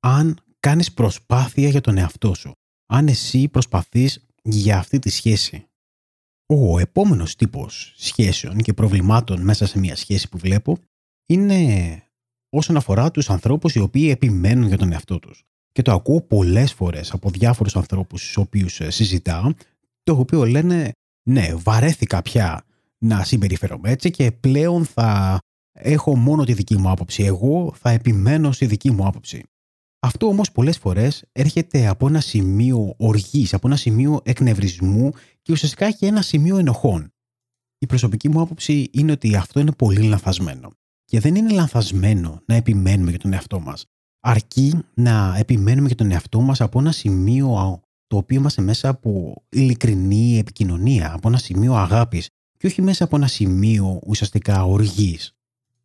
αν 0.00 0.38
κάνεις 0.60 0.92
προσπάθεια 0.92 1.68
για 1.68 1.80
τον 1.80 1.98
εαυτό 1.98 2.34
σου. 2.34 2.52
Αν 2.86 3.08
εσύ 3.08 3.48
προσπαθείς 3.48 4.26
για 4.42 4.78
αυτή 4.78 4.98
τη 4.98 5.08
σχέση. 5.08 5.66
Ο 6.46 6.78
επόμενος 6.78 7.36
τύπος 7.36 7.94
σχέσεων 7.96 8.56
και 8.56 8.72
προβλημάτων 8.72 9.40
μέσα 9.40 9.66
σε 9.66 9.78
μια 9.78 9.96
σχέση 9.96 10.28
που 10.28 10.38
βλέπω 10.38 10.78
είναι 11.26 12.02
όσον 12.48 12.76
αφορά 12.76 13.10
τους 13.10 13.30
ανθρώπους 13.30 13.74
οι 13.74 13.80
οποίοι 13.80 14.08
επιμένουν 14.12 14.66
για 14.66 14.78
τον 14.78 14.92
εαυτό 14.92 15.18
τους. 15.18 15.44
Και 15.72 15.82
το 15.82 15.92
ακούω 15.92 16.20
πολλές 16.20 16.72
φορές 16.72 17.12
από 17.12 17.30
διάφορους 17.30 17.76
ανθρώπους 17.76 18.22
στους 18.22 18.36
οποίους 18.36 18.80
ε, 18.80 18.90
συζητάω, 18.90 19.52
το 20.02 20.18
οποίο 20.18 20.46
λένε 20.46 20.92
ναι, 21.28 21.54
βαρέθηκα 21.54 22.22
πια 22.22 22.64
να 22.98 23.24
συμπεριφέρομαι 23.24 23.90
έτσι 23.90 24.10
και 24.10 24.32
πλέον 24.32 24.84
θα 24.84 25.38
έχω 25.72 26.16
μόνο 26.16 26.44
τη 26.44 26.52
δική 26.52 26.78
μου 26.78 26.90
άποψη. 26.90 27.22
Εγώ 27.22 27.72
θα 27.76 27.90
επιμένω 27.90 28.52
στη 28.52 28.66
δική 28.66 28.90
μου 28.90 29.06
άποψη. 29.06 29.42
Αυτό 30.02 30.26
όμως 30.26 30.52
πολλές 30.52 30.78
φορές 30.78 31.24
έρχεται 31.32 31.86
από 31.86 32.06
ένα 32.06 32.20
σημείο 32.20 32.94
οργής, 32.96 33.54
από 33.54 33.66
ένα 33.66 33.76
σημείο 33.76 34.20
εκνευρισμού 34.24 35.12
και 35.42 35.52
ουσιαστικά 35.52 35.90
και 35.90 36.06
ένα 36.06 36.22
σημείο 36.22 36.56
ενοχών. 36.56 37.12
Η 37.78 37.86
προσωπική 37.86 38.28
μου 38.28 38.40
άποψη 38.40 38.88
είναι 38.92 39.12
ότι 39.12 39.36
αυτό 39.36 39.60
είναι 39.60 39.72
πολύ 39.72 40.02
λανθασμένο. 40.02 40.72
Και 41.04 41.20
δεν 41.20 41.34
είναι 41.34 41.52
λανθασμένο 41.52 42.42
να 42.46 42.54
επιμένουμε 42.54 43.10
για 43.10 43.18
τον 43.18 43.32
εαυτό 43.32 43.60
μας. 43.60 43.84
Αρκεί 44.20 44.74
να 44.94 45.34
επιμένουμε 45.38 45.86
για 45.86 45.96
τον 45.96 46.10
εαυτό 46.10 46.40
μας 46.40 46.60
από 46.60 46.78
ένα 46.78 46.92
σημείο 46.92 47.80
το 48.06 48.16
οποίο 48.16 48.38
είμαστε 48.38 48.62
μέσα 48.62 48.88
από 48.88 49.42
ειλικρινή 49.48 50.38
επικοινωνία, 50.38 51.12
από 51.12 51.28
ένα 51.28 51.38
σημείο 51.38 51.74
αγάπης 51.74 52.28
και 52.56 52.66
όχι 52.66 52.82
μέσα 52.82 53.04
από 53.04 53.16
ένα 53.16 53.26
σημείο 53.26 54.00
ουσιαστικά 54.06 54.64
οργής. 54.64 55.34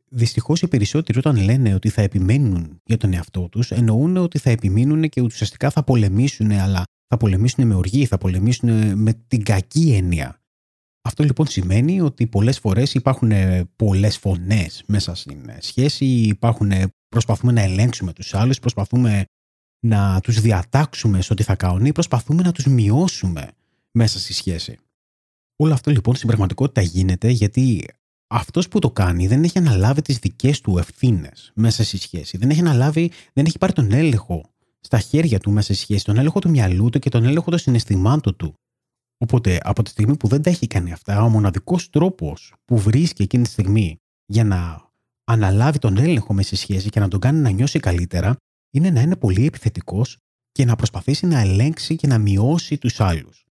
Δυστυχώς 0.10 0.62
οι 0.62 0.68
περισσότεροι 0.68 1.18
όταν 1.18 1.38
λένε 1.38 1.74
ότι 1.74 1.90
θα 1.90 2.02
επιμένουν 2.02 2.82
για 2.84 2.98
τον 2.98 3.14
εαυτό 3.14 3.50
τους, 3.50 3.72
εννοούν 3.72 4.18
ότι 4.18 4.38
θα 4.38 4.50
επιμείνουν 4.50 5.10
και 5.10 5.22
ουσιαστικά 5.22 5.70
θα 5.70 5.84
πολεμήσουν, 5.84 6.52
αλλά 6.52 6.84
θα 7.08 7.18
πολεμήσουν 7.18 7.68
με 7.68 7.76
οργή, 7.76 8.06
θα 8.06 8.18
πολεμήσουν 8.18 8.98
με 8.98 9.14
την 9.28 9.44
κακή 9.44 9.94
έννοια. 9.94 10.40
Αυτό 11.02 11.24
λοιπόν 11.24 11.48
σημαίνει 11.48 12.02
ότι 12.02 12.28
πολλές 12.28 12.60
φορές 12.60 12.94
υπάρχουν 12.94 13.32
ε, 13.32 13.70
πολλές 13.76 14.18
φωνές 14.18 14.84
μέσα 14.88 15.16
στην 15.16 15.50
ε, 15.50 15.58
σχέση, 15.62 16.06
υπάρχουν, 16.06 16.72
ε, 16.72 16.88
προσπαθούμε 17.16 17.52
να 17.52 17.62
ελέγξουμε 17.62 18.14
τους 18.14 18.34
άλλους, 18.34 18.60
προσπαθούμε 18.60 19.26
να 19.86 20.20
τους 20.22 20.42
διατάξουμε 20.42 21.22
στο 21.22 21.34
τι 21.34 21.44
θα 21.44 21.56
κάνουν 21.56 21.86
ή 21.86 21.92
προσπαθούμε 21.92 22.42
να 22.42 22.52
τους 22.52 22.66
μειώσουμε 22.66 23.52
μέσα 23.92 24.20
στη 24.20 24.34
σχέση. 24.34 24.78
Όλο 25.56 25.74
αυτό 25.74 25.92
λοιπόν 25.92 26.16
στην 26.16 26.28
πραγματικότητα 26.28 26.82
γίνεται 26.82 27.30
γιατί 27.30 27.86
αυτός 28.28 28.68
που 28.68 28.80
το 28.80 28.92
κάνει 28.92 29.28
δεν 29.28 29.44
έχει 29.44 29.58
αναλάβει 29.58 30.02
τις 30.02 30.18
δικές 30.18 30.62
του 30.62 30.78
ευθύνες 30.78 31.52
μέσα 31.56 31.84
στη 31.84 31.98
σχέση. 31.98 32.38
Δεν 32.38 32.50
έχει 32.50 32.60
αναλάβει, 32.60 33.12
δεν 33.34 33.46
έχει 33.46 33.58
πάρει 33.58 33.74
τον 33.74 33.92
έλεγχο 33.92 34.44
στα 34.80 35.00
χέρια 35.00 35.40
του 35.40 35.52
μέσα 35.52 35.74
στη 35.74 35.84
σχέση, 35.84 36.06
τον 36.06 36.18
έλεγχο 36.18 36.40
του 36.40 36.50
μυαλού 36.50 36.90
του 36.90 37.00
και 37.00 37.10
τον 37.10 37.24
έλεγχο 37.24 37.50
των 37.50 37.60
συναισθημάτων 37.60 38.36
του. 38.36 38.54
Οπότε, 39.18 39.60
από 39.64 39.84
τη 39.84 39.90
στιγμή 39.90 40.18
που 40.18 40.28
δεν 40.28 40.42
τα 40.42 40.50
έχει 40.50 40.68
κάνει 40.68 40.92
αυτά, 40.92 41.24
ο 41.24 41.30
μοναδικός 41.30 41.90
τρόπος 41.90 42.54
που 42.66 42.78
βρίσκει 42.78 43.22
εκείνη 43.24 43.44
τη 43.44 43.50
στιγμή 43.50 43.98
για 44.26 44.44
να 44.44 44.85
αναλάβει 45.26 45.78
τον 45.78 45.98
έλεγχο 45.98 46.34
μέσα 46.34 46.48
στη 46.48 46.56
σχέση 46.56 46.90
και 46.90 47.00
να 47.00 47.08
τον 47.08 47.20
κάνει 47.20 47.40
να 47.40 47.50
νιώσει 47.50 47.80
καλύτερα, 47.80 48.36
είναι 48.72 48.90
να 48.90 49.02
είναι 49.02 49.16
πολύ 49.16 49.46
επιθετικός 49.46 50.18
και 50.52 50.66
να 50.66 50.76
προσπαθήσει 50.76 51.26
να 51.26 51.40
ελέγξει 51.40 51.96
και 51.96 52.08
να 52.08 52.18
μειώσει 52.18 52.78
τους 52.78 53.00
άλλους. 53.00 53.46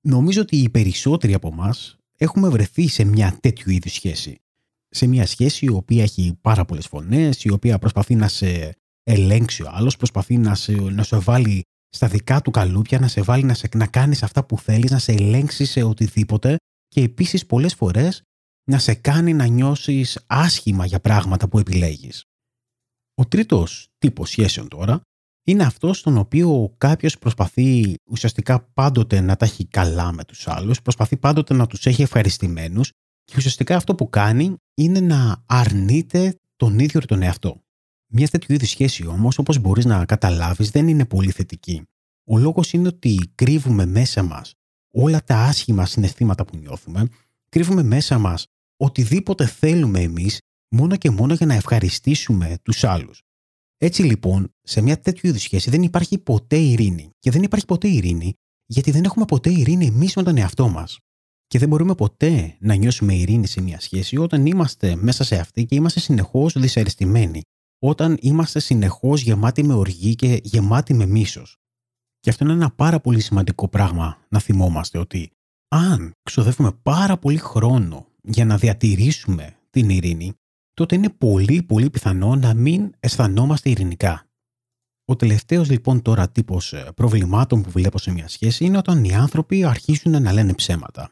Νομίζω 0.00 0.40
ότι 0.40 0.56
οι 0.56 0.68
περισσότεροι 0.68 1.34
από 1.34 1.48
εμάς 1.48 1.96
έχουμε 2.16 2.48
βρεθεί 2.48 2.88
σε 2.88 3.04
μια 3.04 3.38
τέτοιου 3.40 3.70
είδους 3.70 3.92
σχέση. 3.92 4.40
Σε 4.88 5.06
μια 5.06 5.26
σχέση 5.26 5.64
η 5.64 5.68
οποία 5.68 6.02
έχει 6.02 6.38
πάρα 6.40 6.64
πολλές 6.64 6.86
φωνές, 6.86 7.44
η 7.44 7.50
οποία 7.50 7.78
προσπαθεί 7.78 8.14
να 8.14 8.28
σε 8.28 8.76
ελέγξει 9.02 9.62
ο 9.62 9.70
άλλος, 9.72 9.96
προσπαθεί 9.96 10.36
να 10.36 10.54
σε, 10.54 10.72
να 10.72 11.02
σε 11.02 11.18
βάλει 11.18 11.62
στα 11.88 12.08
δικά 12.08 12.42
του 12.42 12.50
καλούπια, 12.50 12.98
να 12.98 13.08
σε 13.08 13.22
βάλει 13.22 13.44
να, 13.44 13.54
σε, 13.54 13.68
να 13.74 13.86
κάνεις 13.86 14.22
αυτά 14.22 14.44
που 14.44 14.58
θέλεις, 14.58 14.90
να 14.90 14.98
σε 14.98 15.12
ελέγξει 15.12 15.64
σε 15.64 15.82
οτιδήποτε 15.82 16.56
και 16.88 17.00
επίσης 17.00 17.46
πολλές 17.46 17.74
φορές 17.74 18.22
να 18.70 18.78
σε 18.78 18.94
κάνει 18.94 19.32
να 19.32 19.46
νιώσεις 19.46 20.24
άσχημα 20.26 20.86
για 20.86 21.00
πράγματα 21.00 21.48
που 21.48 21.58
επιλέγεις. 21.58 22.24
Ο 23.14 23.26
τρίτος 23.26 23.88
τύπος 23.98 24.30
σχέσεων 24.30 24.68
τώρα 24.68 25.00
είναι 25.46 25.64
αυτός 25.64 25.98
στον 25.98 26.16
οποίο 26.16 26.74
κάποιος 26.78 27.18
προσπαθεί 27.18 27.94
ουσιαστικά 28.04 28.60
πάντοτε 28.60 29.20
να 29.20 29.36
τα 29.36 29.44
έχει 29.44 29.66
καλά 29.66 30.12
με 30.12 30.24
τους 30.24 30.48
άλλους, 30.48 30.82
προσπαθεί 30.82 31.16
πάντοτε 31.16 31.54
να 31.54 31.66
τους 31.66 31.86
έχει 31.86 32.02
ευχαριστημένους 32.02 32.90
και 33.24 33.34
ουσιαστικά 33.36 33.76
αυτό 33.76 33.94
που 33.94 34.10
κάνει 34.10 34.54
είναι 34.74 35.00
να 35.00 35.42
αρνείται 35.46 36.34
τον 36.56 36.78
ίδιο 36.78 37.00
τον 37.00 37.22
εαυτό. 37.22 37.60
Μια 38.12 38.28
τέτοιου 38.28 38.54
είδους 38.54 38.68
σχέση 38.68 39.06
όμως, 39.06 39.38
όπως 39.38 39.58
μπορείς 39.58 39.84
να 39.84 40.04
καταλάβεις, 40.04 40.70
δεν 40.70 40.88
είναι 40.88 41.04
πολύ 41.04 41.30
θετική. 41.30 41.82
Ο 42.24 42.38
λόγος 42.38 42.72
είναι 42.72 42.88
ότι 42.88 43.32
κρύβουμε 43.34 43.86
μέσα 43.86 44.22
μας 44.22 44.54
όλα 44.92 45.24
τα 45.24 45.36
άσχημα 45.36 45.86
συναισθήματα 45.86 46.44
που 46.44 46.56
νιώθουμε, 46.56 47.08
κρύβουμε 47.48 47.82
μέσα 47.82 48.18
μας 48.18 48.46
οτιδήποτε 48.80 49.46
θέλουμε 49.46 50.00
εμείς 50.00 50.38
μόνο 50.74 50.96
και 50.96 51.10
μόνο 51.10 51.34
για 51.34 51.46
να 51.46 51.54
ευχαριστήσουμε 51.54 52.58
τους 52.62 52.84
άλλους. 52.84 53.22
Έτσι 53.76 54.02
λοιπόν, 54.02 54.54
σε 54.62 54.80
μια 54.80 55.00
τέτοιου 55.00 55.28
είδους 55.28 55.42
σχέση 55.42 55.70
δεν 55.70 55.82
υπάρχει 55.82 56.18
ποτέ 56.18 56.56
ειρήνη. 56.56 57.10
Και 57.18 57.30
δεν 57.30 57.42
υπάρχει 57.42 57.66
ποτέ 57.66 57.88
ειρήνη 57.88 58.34
γιατί 58.66 58.90
δεν 58.90 59.04
έχουμε 59.04 59.24
ποτέ 59.24 59.50
ειρήνη 59.50 59.86
εμείς 59.86 60.16
με 60.16 60.22
τον 60.22 60.36
εαυτό 60.36 60.68
μας. 60.68 60.98
Και 61.46 61.58
δεν 61.58 61.68
μπορούμε 61.68 61.94
ποτέ 61.94 62.56
να 62.60 62.74
νιώσουμε 62.74 63.14
ειρήνη 63.14 63.46
σε 63.46 63.60
μια 63.60 63.80
σχέση 63.80 64.16
όταν 64.16 64.46
είμαστε 64.46 64.96
μέσα 64.96 65.24
σε 65.24 65.36
αυτή 65.36 65.64
και 65.66 65.74
είμαστε 65.74 66.00
συνεχώς 66.00 66.58
δυσαρεστημένοι 66.58 67.40
όταν 67.78 68.18
είμαστε 68.20 68.60
συνεχώς 68.60 69.22
γεμάτοι 69.22 69.62
με 69.62 69.74
οργή 69.74 70.14
και 70.14 70.40
γεμάτοι 70.42 70.94
με 70.94 71.06
μίσος. 71.06 71.56
Και 72.20 72.30
αυτό 72.30 72.44
είναι 72.44 72.52
ένα 72.52 72.70
πάρα 72.70 73.00
πολύ 73.00 73.20
σημαντικό 73.20 73.68
πράγμα 73.68 74.18
να 74.28 74.40
θυμόμαστε 74.40 74.98
ότι 74.98 75.30
αν 75.68 76.12
ξοδεύουμε 76.22 76.72
πάρα 76.72 77.18
πολύ 77.18 77.38
χρόνο 77.38 78.09
για 78.22 78.44
να 78.44 78.56
διατηρήσουμε 78.56 79.56
την 79.70 79.88
ειρήνη, 79.88 80.32
τότε 80.74 80.94
είναι 80.94 81.10
πολύ 81.10 81.62
πολύ 81.62 81.90
πιθανό 81.90 82.36
να 82.36 82.54
μην 82.54 82.92
αισθανόμαστε 83.00 83.70
ειρηνικά. 83.70 84.24
Ο 85.04 85.16
τελευταίος 85.16 85.70
λοιπόν 85.70 86.02
τώρα 86.02 86.30
τύπος 86.30 86.72
ε, 86.72 86.92
προβλημάτων 86.96 87.62
που 87.62 87.70
βλέπω 87.70 87.98
σε 87.98 88.10
μια 88.10 88.28
σχέση 88.28 88.64
είναι 88.64 88.78
όταν 88.78 89.04
οι 89.04 89.14
άνθρωποι 89.14 89.64
αρχίσουν 89.64 90.22
να 90.22 90.32
λένε 90.32 90.54
ψέματα. 90.54 91.10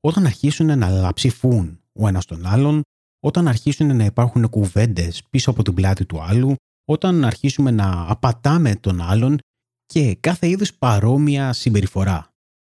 Όταν 0.00 0.26
αρχίσουν 0.26 0.78
να 0.78 0.88
λαψηφούν 0.88 1.80
ο 1.92 2.08
ένας 2.08 2.24
τον 2.24 2.46
άλλον, 2.46 2.82
όταν 3.20 3.48
αρχίσουν 3.48 3.96
να 3.96 4.04
υπάρχουν 4.04 4.48
κουβέντες 4.48 5.22
πίσω 5.30 5.50
από 5.50 5.62
την 5.62 5.74
πλάτη 5.74 6.06
του 6.06 6.22
άλλου, 6.22 6.54
όταν 6.84 7.24
αρχίσουμε 7.24 7.70
να 7.70 8.10
απατάμε 8.10 8.74
τον 8.74 9.00
άλλον 9.00 9.38
και 9.86 10.14
κάθε 10.14 10.48
είδους 10.48 10.74
παρόμοια 10.74 11.52
συμπεριφορά. 11.52 12.29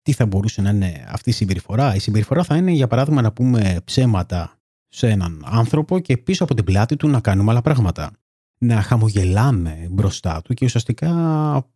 Τι 0.03 0.11
θα 0.11 0.25
μπορούσε 0.25 0.61
να 0.61 0.69
είναι 0.69 1.05
αυτή 1.07 1.29
η 1.29 1.33
συμπεριφορά. 1.33 1.95
Η 1.95 1.99
συμπεριφορά 1.99 2.43
θα 2.43 2.55
είναι, 2.55 2.71
για 2.71 2.87
παράδειγμα, 2.87 3.21
να 3.21 3.31
πούμε 3.31 3.81
ψέματα 3.85 4.57
σε 4.87 5.09
έναν 5.09 5.43
άνθρωπο 5.45 5.99
και 5.99 6.17
πίσω 6.17 6.43
από 6.43 6.53
την 6.53 6.63
πλάτη 6.63 6.95
του 6.95 7.07
να 7.07 7.19
κάνουμε 7.19 7.51
άλλα 7.51 7.61
πράγματα. 7.61 8.11
Να 8.59 8.81
χαμογελάμε 8.81 9.87
μπροστά 9.91 10.41
του 10.41 10.53
και 10.53 10.65
ουσιαστικά 10.65 11.11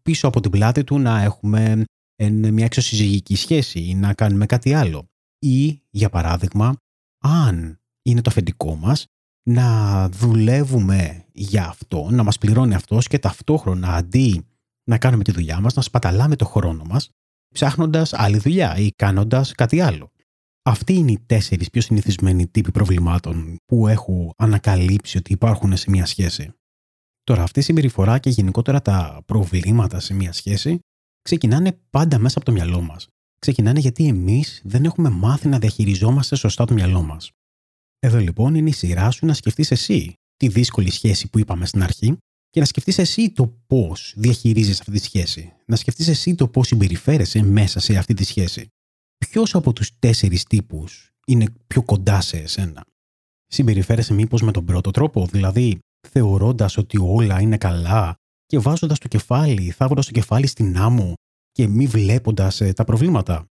πίσω 0.02 0.28
από 0.28 0.40
την 0.40 0.52
πλάτη 0.52 0.84
του 0.84 1.00
να 1.00 1.22
έχουμε 1.22 1.84
μια 2.24 2.66
εξωσυζυγική 2.66 3.36
σχέση 3.36 3.80
ή 3.80 3.96
να 3.96 4.14
κάνουμε 4.14 4.46
κάτι 4.46 4.74
άλλο. 4.74 5.08
Ή, 5.40 5.82
για 5.90 6.10
παράδειγμα, 6.10 6.76
αν 7.24 7.80
είναι 8.02 8.22
το 8.22 8.30
αφεντικό 8.30 8.76
μας, 8.76 9.06
να 9.50 10.10
δουλεύουμε 10.10 11.26
για 11.32 11.68
αυτό, 11.68 12.08
να 12.12 12.24
μας 12.24 12.38
πληρώνει 12.38 12.74
αυτός 12.74 13.08
και 13.08 13.20
ταυτόχρονα 13.20 13.94
αντί 13.94 14.46
να 14.90 14.98
κάνουμε 14.98 15.24
τη 15.24 15.32
δουλειά 15.32 15.60
μας, 15.60 15.74
να 15.74 15.82
σπαταλάμε 15.82 16.36
το 16.36 16.46
χρόνο 16.46 16.84
μας, 16.84 17.10
ψάχνοντας 17.54 18.14
άλλη 18.14 18.38
δουλειά 18.38 18.78
ή 18.78 18.92
κάνοντας 18.96 19.52
κάτι 19.52 19.82
άλλο. 19.82 20.12
Αυτοί 20.64 20.94
είναι 20.94 21.12
οι 21.12 21.20
τέσσερις 21.26 21.70
πιο 21.70 21.82
συνηθισμένοι 21.82 22.48
τύποι 22.48 22.72
προβλημάτων 22.72 23.56
που 23.66 23.88
έχω 23.88 24.34
ανακαλύψει 24.38 25.18
ότι 25.18 25.34
υπάρχουν 25.34 25.78
σε 25.78 25.90
μια 25.90 26.06
σχέση. 26.06 26.52
Τώρα, 27.24 27.44
αυτή 27.44 27.60
η 27.60 27.64
συμπεριφορά 27.64 28.20
και 28.20 28.30
γενικότερα 28.30 28.82
τα 28.82 29.22
προβλήματα 29.26 30.00
σε 30.00 30.14
μια 30.14 30.34
σχέση 30.34 30.80
ξεκινάνε 31.22 31.80
πάντα 31.90 32.20
μέσα 32.20 32.38
από 32.38 32.46
το 32.46 32.52
μυαλό 32.52 32.82
μας. 32.82 33.08
Ξεκινάνε 33.40 33.80
γιατί 33.80 34.08
εμείς 34.08 34.62
δεν 34.64 34.86
έχουμε 34.86 35.10
μάθει 35.10 35.48
να 35.48 35.60
διαχειριζόμαστε 35.60 36.36
σωστά 36.36 36.66
το 36.66 36.74
μυαλό 36.74 37.02
μας. 37.02 37.32
Εδώ 38.00 38.20
λοιπόν 38.20 38.56
είναι 38.56 38.70
η 38.70 38.74
σειρά 38.74 39.12
σου 39.12 39.26
να 39.26 39.34
σκεφτείς 39.34 39.72
εσύ 39.72 40.14
τη 40.38 40.48
δύσκολη 40.48 40.92
σχέση 40.92 41.30
που 41.30 41.40
είπαμε 41.40 41.66
στην 41.66 41.84
αρχή 41.84 42.18
και 42.58 42.64
να 42.64 42.70
σκεφτείς 42.70 42.98
εσύ 42.98 43.30
το 43.30 43.48
πώς 43.68 44.14
διαχειρίζεις 44.16 44.80
αυτή 44.80 44.92
τη 44.92 45.00
σχέση. 45.00 45.54
Να 45.66 45.76
σκεφτείς 45.76 46.08
εσύ 46.08 46.36
το 46.36 46.48
πώς 46.48 46.68
συμπεριφέρεσαι 46.68 47.44
μέσα 47.44 47.80
σε 47.80 47.98
αυτή 47.98 48.14
τη 48.14 48.24
σχέση. 48.24 48.68
Ποιος 49.18 49.56
από 49.56 49.74
τους 49.74 50.00
τέσσερις 50.00 50.44
τύπους 50.44 51.12
είναι 51.26 51.46
πιο 51.68 51.84
κοντά 51.84 52.22
σε 52.22 52.38
εσένα; 52.38 52.86
Συμπεριφέρεσαι 53.48 54.14
μήπως 54.14 54.42
με 54.42 54.52
τον 54.52 54.66
πρώτο 54.66 54.92
τρόπο, 54.92 55.26
δηλαδή 55.26 55.80
θεωρώντας 56.08 56.78
ότι 56.78 56.98
όλα 57.02 57.42
είναι 57.42 57.58
καλά 57.58 58.16
και 58.46 58.60
βάζοντας 58.60 59.00
το 59.00 59.08
κεφάλι, 59.08 59.72
θάβοντας 59.72 60.06
το 60.06 60.12
κεφάλι 60.12 60.48
στην 60.48 60.78
άμμο 60.78 61.14
και 61.52 61.68
μη 61.68 61.88
βλέποντας 61.88 62.62
ε, 62.62 62.74
τα 62.74 62.84
προβλήματα; 62.84 63.46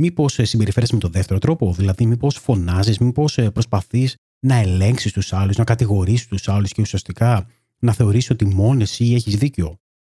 Μήπως 0.00 0.38
ε, 0.38 0.44
συμπεριφέρεσαι 0.44 0.94
με 0.94 1.00
τον 1.00 1.10
δεύτερο 1.10 1.38
τρόπο, 1.38 1.72
δηλαδή 1.72 2.06
μήπως 2.06 2.36
φωνάζεις, 2.36 2.98
μήπως 2.98 3.38
ε, 3.38 3.50
προσπαθείς 3.50 4.14
να 4.46 4.54
ελέγξεις 4.54 5.12
τους 5.12 5.32
άλλους, 5.32 5.56
να 5.56 5.64
κατηγορήσεις 5.64 6.26
τους 6.26 6.48
άλλους 6.48 6.72
και 6.72 6.80
ουσιαστικά 6.80 7.46
να 7.78 7.92
θεωρήσει 7.92 8.32
ότι 8.32 8.44
μόνο 8.44 8.82
εσύ 8.82 9.12
έχεις 9.12 9.36
δίκιο. 9.36 9.76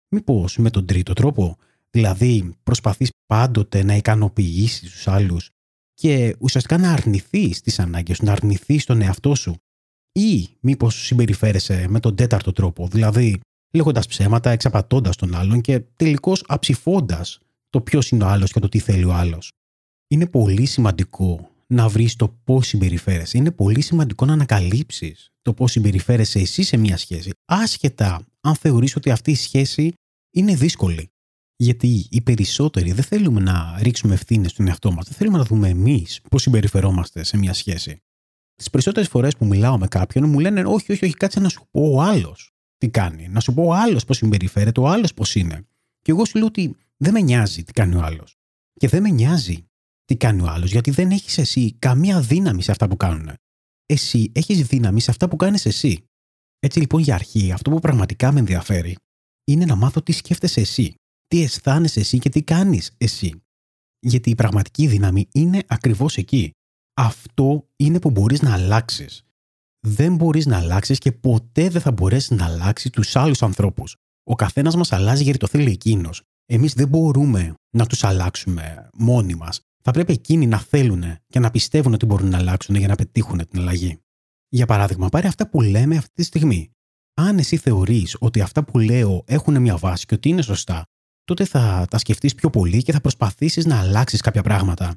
Μήπως 0.09 0.57
με 0.57 0.69
τον 0.69 0.85
τρίτο 0.85 1.13
τρόπο, 1.13 1.57
δηλαδή 1.89 2.53
προσπαθείς 2.63 3.09
πάντοτε 3.25 3.83
να 3.83 3.95
ικανοποιήσεις 3.95 4.91
τους 4.91 5.07
άλλους 5.07 5.49
και 5.93 6.35
ουσιαστικά 6.39 6.77
να 6.77 6.91
αρνηθείς 6.91 7.61
τις 7.61 7.79
ανάγκες 7.79 8.17
σου, 8.17 8.25
να 8.25 8.31
αρνηθείς 8.31 8.85
τον 8.85 9.01
εαυτό 9.01 9.35
σου. 9.35 9.55
Ή 10.11 10.49
μήπως 10.59 11.05
συμπεριφέρεσαι 11.05 11.85
με 11.89 11.99
τον 11.99 12.15
τέταρτο 12.15 12.51
τρόπο, 12.51 12.87
δηλαδή 12.87 13.39
λέγοντας 13.71 14.07
ψέματα, 14.07 14.49
εξαπατώντας 14.49 15.15
τον 15.15 15.35
άλλον 15.35 15.61
και 15.61 15.79
τελικώς 15.79 16.43
αψηφώντας 16.47 17.39
το 17.69 17.81
ποιος 17.81 18.09
είναι 18.09 18.23
ο 18.23 18.27
άλλος 18.27 18.51
και 18.51 18.59
το 18.59 18.69
τι 18.69 18.79
θέλει 18.79 19.03
ο 19.03 19.13
άλλος 19.13 19.51
είναι 20.11 20.27
πολύ 20.27 20.65
σημαντικό 20.65 21.48
να 21.73 21.87
βρεις 21.89 22.15
το 22.15 22.27
πώς 22.43 22.67
συμπεριφέρεσαι. 22.67 23.37
Είναι 23.37 23.51
πολύ 23.51 23.81
σημαντικό 23.81 24.25
να 24.25 24.33
ανακαλύψεις 24.33 25.31
το 25.41 25.53
πώς 25.53 25.71
συμπεριφέρεσαι 25.71 26.39
εσύ 26.39 26.63
σε 26.63 26.77
μια 26.77 26.97
σχέση, 26.97 27.31
άσχετα 27.45 28.25
αν 28.41 28.55
θεωρείς 28.55 28.95
ότι 28.95 29.09
αυτή 29.09 29.31
η 29.31 29.35
σχέση 29.35 29.93
είναι 30.35 30.55
δύσκολη. 30.55 31.09
Γιατί 31.55 32.07
οι 32.09 32.21
περισσότεροι 32.21 32.91
δεν 32.91 33.03
θέλουμε 33.03 33.39
να 33.39 33.79
ρίξουμε 33.81 34.13
ευθύνες 34.13 34.51
στον 34.51 34.67
εαυτό 34.67 34.91
μας. 34.91 35.05
Δεν 35.05 35.13
θέλουμε 35.13 35.37
να 35.37 35.43
δούμε 35.43 35.69
εμείς 35.69 36.21
πώς 36.29 36.41
συμπεριφερόμαστε 36.41 37.23
σε 37.23 37.37
μια 37.37 37.53
σχέση. 37.53 37.97
Τις 38.55 38.69
περισσότερες 38.69 39.09
φορές 39.09 39.35
που 39.35 39.45
μιλάω 39.45 39.77
με 39.77 39.87
κάποιον 39.87 40.29
μου 40.29 40.39
λένε: 40.39 40.63
Όχι, 40.65 40.91
όχι, 40.91 41.05
όχι, 41.05 41.13
κάτσε 41.13 41.39
να 41.39 41.49
σου 41.49 41.67
πω 41.71 41.91
ο 41.93 42.01
άλλος 42.01 42.53
τι 42.77 42.89
κάνει. 42.89 43.27
Να 43.27 43.39
σου 43.39 43.53
πω 43.53 43.63
ο 43.63 43.73
άλλος 43.73 44.05
πώς 44.05 44.17
συμπεριφέρεται, 44.17 44.79
ο 44.79 44.87
άλλος 44.87 45.13
πώς 45.13 45.35
είναι. 45.35 45.67
Και 46.01 46.11
εγώ 46.11 46.25
σου 46.25 46.37
λέω 46.37 46.47
ότι 46.47 46.75
δεν 46.97 47.13
με 47.13 47.21
νοιάζει 47.21 47.63
τι 47.63 47.71
κάνει 47.71 47.95
ο 47.95 48.01
άλλος. 48.01 48.37
Και 48.73 48.87
δεν 48.87 49.01
με 49.01 49.09
νοιάζει 49.09 49.68
τι 50.09 50.15
κάνει 50.17 50.41
ο 50.41 50.47
άλλος, 50.47 50.71
γιατί 50.71 50.91
δεν 50.91 51.11
έχεις 51.11 51.37
εσύ 51.37 51.75
καμία 51.79 52.21
δύναμη 52.21 52.61
σε 52.61 52.71
αυτά 52.71 52.87
που 52.87 52.97
κάνουν. 52.97 53.31
Εσύ 53.85 54.31
έχεις 54.35 54.67
δύναμη 54.67 55.01
σε 55.01 55.11
αυτά 55.11 55.29
που 55.29 55.35
κάνεις 55.35 55.65
εσύ. 55.65 56.03
Έτσι 56.59 56.79
λοιπόν 56.79 57.01
για 57.01 57.15
αρχή, 57.15 57.51
αυτό 57.51 57.69
που 57.69 57.79
πραγματικά 57.79 58.31
με 58.31 58.39
ενδιαφέρει 58.39 58.95
είναι 59.43 59.65
να 59.65 59.75
μάθω 59.75 60.01
τι 60.01 60.11
σκέφτεσαι 60.11 60.59
εσύ, 60.59 60.93
τι 61.27 61.41
αισθάνεσαι 61.41 61.99
εσύ 61.99 62.19
και 62.19 62.29
τι 62.29 62.43
κάνεις 62.43 62.91
εσύ. 62.97 63.41
Γιατί 63.99 64.29
η 64.29 64.35
πραγματική 64.35 64.87
δύναμη 64.87 65.27
είναι 65.33 65.63
ακριβώς 65.67 66.17
εκεί. 66.17 66.51
Αυτό 66.93 67.67
είναι 67.75 67.99
που 67.99 68.11
μπορείς 68.11 68.41
να 68.41 68.53
αλλάξεις. 68.53 69.23
Δεν 69.87 70.15
μπορείς 70.15 70.45
να 70.45 70.57
αλλάξεις 70.57 70.99
και 70.99 71.11
ποτέ 71.11 71.69
δεν 71.69 71.81
θα 71.81 71.91
μπορέσεις 71.91 72.29
να 72.29 72.45
αλλάξεις 72.45 72.91
τους 72.91 73.15
άλλους 73.15 73.43
ανθρώπους. 73.43 73.95
Ο 74.23 74.35
καθένας 74.35 74.75
μας 74.75 74.91
αλλάζει 74.91 75.23
γιατί 75.23 75.39
το 75.39 75.47
θέλει 75.47 75.71
εκείνος. 75.71 76.21
Εμείς 76.45 76.73
δεν 76.73 76.87
μπορούμε 76.87 77.53
να 77.75 77.85
τους 77.85 78.03
αλλάξουμε 78.03 78.89
μόνοι 78.93 79.35
μας 79.35 79.61
θα 79.81 79.91
πρέπει 79.91 80.13
εκείνοι 80.13 80.47
να 80.47 80.59
θέλουν 80.59 81.03
και 81.27 81.39
να 81.39 81.51
πιστεύουν 81.51 81.93
ότι 81.93 82.05
μπορούν 82.05 82.29
να 82.29 82.37
αλλάξουν 82.37 82.75
για 82.75 82.87
να 82.87 82.95
πετύχουν 82.95 83.47
την 83.47 83.59
αλλαγή. 83.59 83.99
Για 84.49 84.65
παράδειγμα, 84.65 85.09
πάρε 85.09 85.27
αυτά 85.27 85.49
που 85.49 85.61
λέμε 85.61 85.97
αυτή 85.97 86.13
τη 86.13 86.23
στιγμή. 86.23 86.71
Αν 87.13 87.37
εσύ 87.37 87.57
θεωρείς 87.57 88.15
ότι 88.19 88.41
αυτά 88.41 88.63
που 88.63 88.79
λέω 88.79 89.23
έχουν 89.27 89.61
μια 89.61 89.77
βάση 89.77 90.05
και 90.05 90.13
ότι 90.13 90.29
είναι 90.29 90.41
σωστά, 90.41 90.85
τότε 91.23 91.45
θα 91.45 91.85
τα 91.89 91.97
σκεφτείς 91.97 92.35
πιο 92.35 92.49
πολύ 92.49 92.81
και 92.81 92.91
θα 92.91 93.01
προσπαθήσεις 93.01 93.65
να 93.65 93.79
αλλάξεις 93.79 94.21
κάποια 94.21 94.43
πράγματα. 94.43 94.95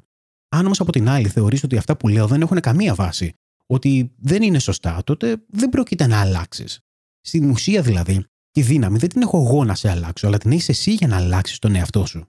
Αν 0.49 0.65
όμως 0.65 0.79
από 0.79 0.91
την 0.91 1.09
άλλη 1.09 1.27
θεωρείς 1.27 1.63
ότι 1.63 1.77
αυτά 1.77 1.97
που 1.97 2.07
λέω 2.07 2.27
δεν 2.27 2.41
έχουν 2.41 2.59
καμία 2.59 2.95
βάση, 2.95 3.33
ότι 3.65 4.13
δεν 4.17 4.41
είναι 4.41 4.59
σωστά, 4.59 5.03
τότε 5.03 5.43
δεν 5.47 5.69
πρόκειται 5.69 6.07
να 6.07 6.19
αλλάξεις. 6.19 6.79
Στην 7.21 7.49
ουσία 7.49 7.81
δηλαδή, 7.81 8.25
τη 8.51 8.61
δύναμη 8.61 8.97
δεν 8.97 9.09
την 9.09 9.21
έχω 9.21 9.37
εγώ 9.37 9.63
να 9.63 9.75
σε 9.75 9.89
αλλάξω, 9.89 10.27
αλλά 10.27 10.37
την 10.37 10.51
έχεις 10.51 10.69
εσύ 10.69 10.93
για 10.93 11.07
να 11.07 11.15
αλλάξεις 11.15 11.59
τον 11.59 11.75
εαυτό 11.75 12.05
σου. 12.05 12.27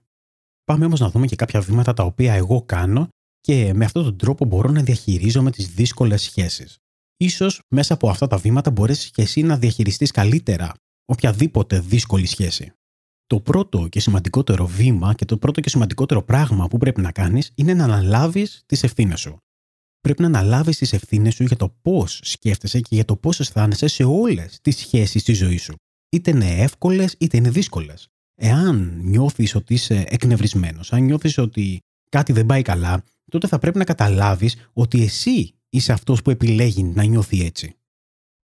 Πάμε 0.65 0.85
όμως 0.85 0.99
να 0.99 1.09
δούμε 1.09 1.25
και 1.25 1.35
κάποια 1.35 1.61
βήματα 1.61 1.93
τα 1.93 2.03
οποία 2.03 2.33
εγώ 2.33 2.61
κάνω 2.61 3.07
και 3.41 3.73
με 3.73 3.85
αυτόν 3.85 4.03
τον 4.03 4.17
τρόπο 4.17 4.45
μπορώ 4.45 4.69
να 4.71 4.81
διαχειρίζομαι 4.81 5.51
τις 5.51 5.67
δύσκολες 5.67 6.21
σχέσεις. 6.21 6.77
Ίσως 7.17 7.61
μέσα 7.67 7.93
από 7.93 8.09
αυτά 8.09 8.27
τα 8.27 8.37
βήματα 8.37 8.71
μπορέσεις 8.71 9.11
και 9.11 9.21
εσύ 9.21 9.41
να 9.41 9.57
διαχειριστείς 9.57 10.11
καλύτερα 10.11 10.73
οποιαδήποτε 11.05 11.79
δύσκολη 11.79 12.25
σχέση. 12.25 12.71
Το 13.27 13.39
πρώτο 13.39 13.87
και 13.87 13.99
σημαντικότερο 13.99 14.67
βήμα 14.67 15.13
και 15.13 15.25
το 15.25 15.37
πρώτο 15.37 15.61
και 15.61 15.69
σημαντικότερο 15.69 16.23
πράγμα 16.23 16.67
που 16.67 16.77
πρέπει 16.77 17.01
να 17.01 17.11
κάνεις 17.11 17.51
είναι 17.55 17.73
να 17.73 17.83
αναλάβεις 17.83 18.63
τις 18.65 18.83
ευθύνες 18.83 19.19
σου. 19.19 19.37
Πρέπει 19.99 20.21
να 20.21 20.27
αναλάβεις 20.27 20.77
τις 20.77 20.93
ευθύνες 20.93 21.33
σου 21.33 21.43
για 21.43 21.55
το 21.55 21.69
πώς 21.81 22.19
σκέφτεσαι 22.23 22.79
και 22.79 22.95
για 22.95 23.05
το 23.05 23.15
πώς 23.15 23.39
αισθάνεσαι 23.39 23.87
σε 23.87 24.03
όλες 24.03 24.59
τις 24.61 24.77
σχέσεις 24.77 25.23
τη 25.23 25.33
ζωή 25.33 25.57
σου. 25.57 25.75
Είτε 26.09 26.31
είναι 26.31 26.49
εύκολες 26.49 27.15
είτε 27.19 27.37
είναι 27.37 27.49
δύσκολες. 27.49 28.07
Εάν 28.35 28.99
νιώθεις 29.03 29.55
ότι 29.55 29.73
είσαι 29.73 30.05
εκνευρισμένος, 30.07 30.93
αν 30.93 31.03
νιώθεις 31.03 31.37
ότι 31.37 31.79
κάτι 32.09 32.33
δεν 32.33 32.45
πάει 32.45 32.61
καλά, 32.61 33.03
τότε 33.31 33.47
θα 33.47 33.59
πρέπει 33.59 33.77
να 33.77 33.83
καταλάβεις 33.83 34.69
ότι 34.73 35.03
εσύ 35.03 35.55
είσαι 35.69 35.91
αυτός 35.91 36.21
που 36.21 36.29
επιλέγει 36.29 36.83
να 36.83 37.03
νιώθει 37.03 37.45
έτσι. 37.45 37.75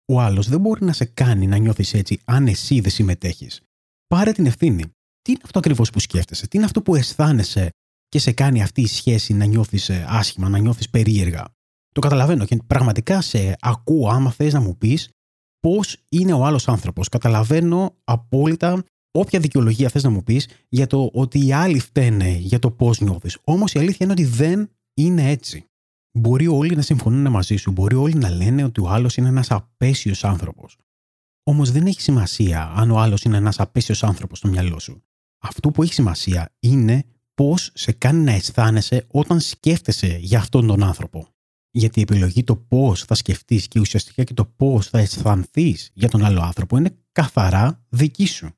Ο 0.05 0.19
άλλος 0.21 0.49
δεν 0.49 0.59
μπορεί 0.59 0.85
να 0.85 0.93
σε 0.93 1.05
κάνει 1.05 1.47
να 1.47 1.57
νιώθεις 1.57 1.93
έτσι 1.93 2.19
αν 2.25 2.47
εσύ 2.47 2.79
δεν 2.79 2.91
συμμετέχεις. 2.91 3.61
Πάρε 4.07 4.31
την 4.31 4.45
ευθύνη. 4.45 4.83
Τι 5.21 5.31
είναι 5.31 5.41
αυτό 5.43 5.59
ακριβώς 5.59 5.89
που 5.89 5.99
σκέφτεσαι, 5.99 6.47
τι 6.47 6.57
είναι 6.57 6.65
αυτό 6.65 6.81
που 6.81 6.95
αισθάνεσαι 6.95 7.69
και 8.07 8.19
σε 8.19 8.31
κάνει 8.31 8.61
αυτή 8.61 8.81
η 8.81 8.87
σχέση 8.87 9.33
να 9.33 9.45
νιώθεις 9.45 9.89
ε, 9.89 10.05
άσχημα, 10.07 10.49
να 10.49 10.57
νιώθεις 10.57 10.89
περίεργα; 10.89 11.45
Το 11.91 12.01
καταλαβαίνω 12.01 12.45
και 12.45 12.57
πραγματικά 12.67 13.21
σε 13.21 13.55
ακούω 13.59 14.09
άμα 14.09 14.31
θες 14.31 14.53
να 14.53 14.59
μου 14.59 14.77
πεις 14.77 15.09
πώς 15.59 15.97
είναι 16.09 16.33
ο 16.33 16.45
άλλος 16.45 16.67
άνθρωπος. 16.67 17.09
Καταλαβαίνω 17.09 17.95
απόλυτα 18.03 18.83
όποια 19.11 19.39
δικαιολογία 19.39 19.89
θες 19.89 20.03
να 20.03 20.09
μου 20.09 20.23
πεις 20.23 20.47
για 20.69 20.87
το 20.87 21.09
ότι 21.13 21.45
οι 21.45 21.51
άλλοι 21.51 21.79
φταίνε 21.79 22.29
για 22.29 22.59
το 22.59 22.71
πώς 22.71 22.99
νιώθεις. 22.99 23.37
Όμως 23.43 23.73
η 23.73 23.79
αλήθεια 23.79 23.97
είναι 23.99 24.11
ότι 24.11 24.25
δεν 24.25 24.69
είναι 24.93 25.29
έτσι. 25.29 25.65
Μπορεί 26.11 26.47
όλοι 26.47 26.75
να 26.75 26.81
συμφωνούν 26.81 27.31
μαζί 27.31 27.55
σου, 27.55 27.71
μπορεί 27.71 27.95
όλοι 27.95 28.15
να 28.15 28.29
λένε 28.29 28.63
ότι 28.63 28.81
ο 28.81 28.89
άλλος 28.89 29.17
είναι 29.17 29.27
ένας 29.27 29.51
απέσιος 29.51 30.23
άνθρωπος. 30.23 30.77
Όμως 31.43 31.71
δεν 31.71 31.85
έχει 31.85 32.01
σημασία 32.01 32.71
αν 32.75 32.91
ο 32.91 32.99
άλλος 32.99 33.23
είναι 33.23 33.37
ένας 33.37 33.59
απέσιος 33.59 34.03
άνθρωπος 34.03 34.37
στο 34.37 34.47
μυαλό 34.47 34.79
σου. 34.79 35.03
Αυτό 35.43 35.71
που 35.71 35.83
έχει 35.83 35.93
σημασία 35.93 36.55
είναι 36.59 37.05
πώς 37.33 37.71
σε 37.73 37.91
κάνει 37.91 38.23
να 38.23 38.31
αισθάνεσαι 38.31 39.05
όταν 39.07 39.39
σκέφτεσαι 39.39 40.17
για 40.21 40.39
αυτόν 40.39 40.67
τον 40.67 40.83
άνθρωπο. 40.83 41.27
Γιατί 41.71 41.99
η 41.99 42.01
επιλογή 42.01 42.43
το 42.43 42.55
πώς 42.55 43.03
θα 43.03 43.15
σκεφτείς 43.15 43.67
και 43.67 43.79
ουσιαστικά 43.79 44.23
και 44.23 44.33
το 44.33 44.45
πώς 44.45 44.87
θα 44.87 44.99
αισθανθείς 44.99 45.91
για 45.93 46.09
τον 46.09 46.25
άλλο 46.25 46.41
άνθρωπο 46.41 46.77
είναι 46.77 46.97
καθαρά 47.11 47.85
δική 47.89 48.25
σου. 48.25 48.49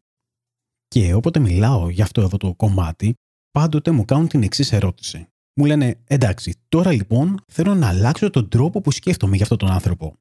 Και 0.93 1.13
όποτε 1.13 1.39
μιλάω 1.39 1.89
για 1.89 2.03
αυτό 2.03 2.21
εδώ 2.21 2.37
το 2.37 2.53
κομμάτι, 2.53 3.13
πάντοτε 3.51 3.91
μου 3.91 4.05
κάνουν 4.05 4.27
την 4.27 4.43
εξής 4.43 4.71
ερώτηση. 4.71 5.27
Μου 5.59 5.65
λένε, 5.65 5.99
εντάξει, 6.07 6.55
τώρα 6.69 6.91
λοιπόν 6.91 7.41
θέλω 7.51 7.75
να 7.75 7.87
αλλάξω 7.87 8.29
τον 8.29 8.49
τρόπο 8.49 8.81
που 8.81 8.91
σκέφτομαι 8.91 9.35
για 9.35 9.43
αυτόν 9.43 9.57
τον 9.57 9.71
άνθρωπο. 9.71 10.15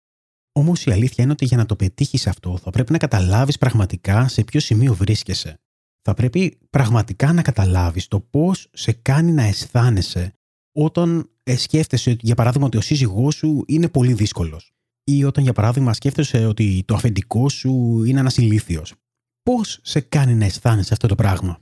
Όμως 0.53 0.85
η 0.85 0.91
αλήθεια 0.91 1.25
είναι 1.25 1.33
ότι 1.33 1.45
για 1.45 1.57
να 1.57 1.67
το 1.67 1.77
πετύχεις 1.77 2.27
αυτό, 2.27 2.59
θα 2.59 2.71
πρέπει 2.71 2.93
να 2.93 2.99
καταλάβεις 2.99 3.59
πραγματικά 3.59 4.29
σε 4.29 4.45
ποιο 4.45 4.61
σημείο 4.61 4.95
βρίσκεσαι. 4.95 5.61
Θα 6.03 6.15
πρέπει 6.15 6.59
πραγματικά 6.71 7.33
να 7.33 7.43
καταλάβεις 7.43 8.09
το 8.09 8.21
πώς 8.21 8.69
σε 8.73 8.93
κάνει 8.93 9.33
να 9.33 9.43
αισθάνεσαι 9.43 10.33
όταν 10.73 11.31
ε, 11.43 11.57
σκέφτεσαι, 11.57 12.17
για 12.21 12.35
παράδειγμα, 12.35 12.67
ότι 12.67 12.77
ο 12.77 12.81
σύζυγός 12.81 13.35
σου 13.35 13.65
είναι 13.67 13.89
πολύ 13.89 14.13
δύσκολος. 14.13 14.73
Ή 15.05 15.25
όταν, 15.25 15.45
για 15.45 15.53
παράδειγμα, 15.53 15.93
σκέφτεσαι 15.93 16.47
ότι 16.47 16.83
το 16.87 16.95
αφεντικό 16.95 17.49
σου 17.49 18.05
είναι 18.05 18.21
ένας 18.21 18.37
ηλίθιος. 18.37 18.95
Πώς 19.43 19.79
σε 19.83 20.01
κάνει 20.01 20.35
να 20.35 20.45
αισθάνεσαι 20.45 20.93
αυτό 20.93 21.07
το 21.09 21.15
πράγμα. 21.15 21.59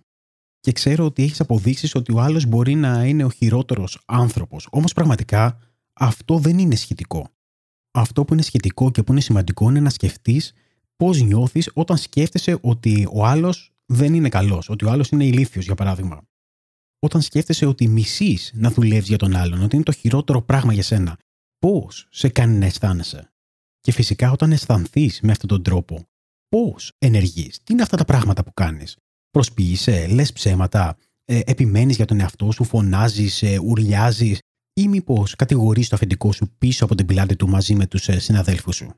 Και 0.61 0.73
ξέρω 0.73 1.05
ότι 1.05 1.23
έχεις 1.23 1.41
αποδείξεις 1.41 1.95
ότι 1.95 2.13
ο 2.13 2.21
άλλος 2.21 2.47
μπορεί 2.47 2.75
να 2.75 3.05
είναι 3.05 3.25
ο 3.25 3.31
χειρότερος 3.31 4.03
άνθρωπος. 4.07 4.69
Όμως 4.71 4.93
πραγματικά 4.93 5.59
αυτό 5.93 6.39
δεν 6.39 6.59
είναι 6.59 6.75
σχετικό. 6.75 7.29
Αυτό 7.91 8.25
που 8.25 8.33
είναι 8.33 8.43
σχετικό 8.43 8.91
και 8.91 9.03
που 9.03 9.13
είναι 9.13 9.21
σημαντικό 9.21 9.69
είναι 9.69 9.81
να 9.81 9.91
σκεφτείς 9.91 10.53
πώς 10.97 11.21
νιώθεις 11.21 11.71
όταν 11.75 11.97
σκέφτεσαι 11.97 12.59
ότι 12.61 13.09
ο 13.13 13.27
άλλος 13.27 13.73
δεν 13.87 14.15
είναι 14.15 14.29
καλός, 14.29 14.69
ότι 14.69 14.85
ο 14.85 14.91
άλλος 14.91 15.09
είναι 15.09 15.25
ηλίθιος, 15.25 15.65
για 15.65 15.75
παράδειγμα. 15.75 16.23
Όταν 16.99 17.23
σκέφτεσαι 17.23 17.67
ότι 17.67 17.89
μισείς 17.89 18.51
να 18.55 18.71
δουλεύεις 18.71 19.09
για 19.09 19.19
τον 19.19 19.37
άλλον, 19.37 19.63
ότι 19.63 19.75
είναι 19.75 19.85
το 19.85 19.93
χειρότερο 19.93 20.43
πράγμα 20.43 20.73
για 20.73 20.83
σένα, 20.83 21.19
πώς 21.59 22.09
σε 22.11 22.29
κάνει 22.29 22.59
να 22.59 22.67
αισθάνεσαι. 22.67 23.33
Και 23.81 23.93
φυσικά 23.93 24.31
όταν 24.31 24.53
αισθανθείς 24.53 25.21
με 25.21 25.33
αυτόν 25.33 25.49
τον 25.49 25.63
τρόπο, 25.63 26.09
πώς 26.51 26.93
ενεργείς, 26.99 27.61
τι 27.65 27.73
είναι 27.73 27.83
αυτά 27.83 27.97
τα 27.97 28.05
πράγματα 28.05 28.45
που 28.45 28.55
κάνεις; 28.55 28.97
Προσποιείσαι, 29.31 30.07
λες 30.07 30.33
ψέματα, 30.33 30.97
ε, 31.25 31.41
επιμένεις 31.45 31.97
για 31.97 32.05
τον 32.05 32.21
εαυτό 32.21 32.51
σου, 32.51 32.65
φωνάζεις, 32.65 33.43
ε, 33.43 33.59
ουρλιάζεις, 33.59 34.39
ή 34.73 34.89
μήπως 34.89 35.37
κατηγορείς 35.37 35.89
το 35.89 35.97
αφεντικό 35.97 36.33
σου 36.33 36.55
πίσω 36.59 36.85
από 36.85 36.95
την 36.95 37.07
πλάτη 37.07 37.37
του 37.37 37.49
μαζί 37.49 37.75
με 37.75 37.87
τους 37.87 38.09
ε, 38.09 38.19
συναδέλφους 38.19 38.77
σου; 38.77 38.95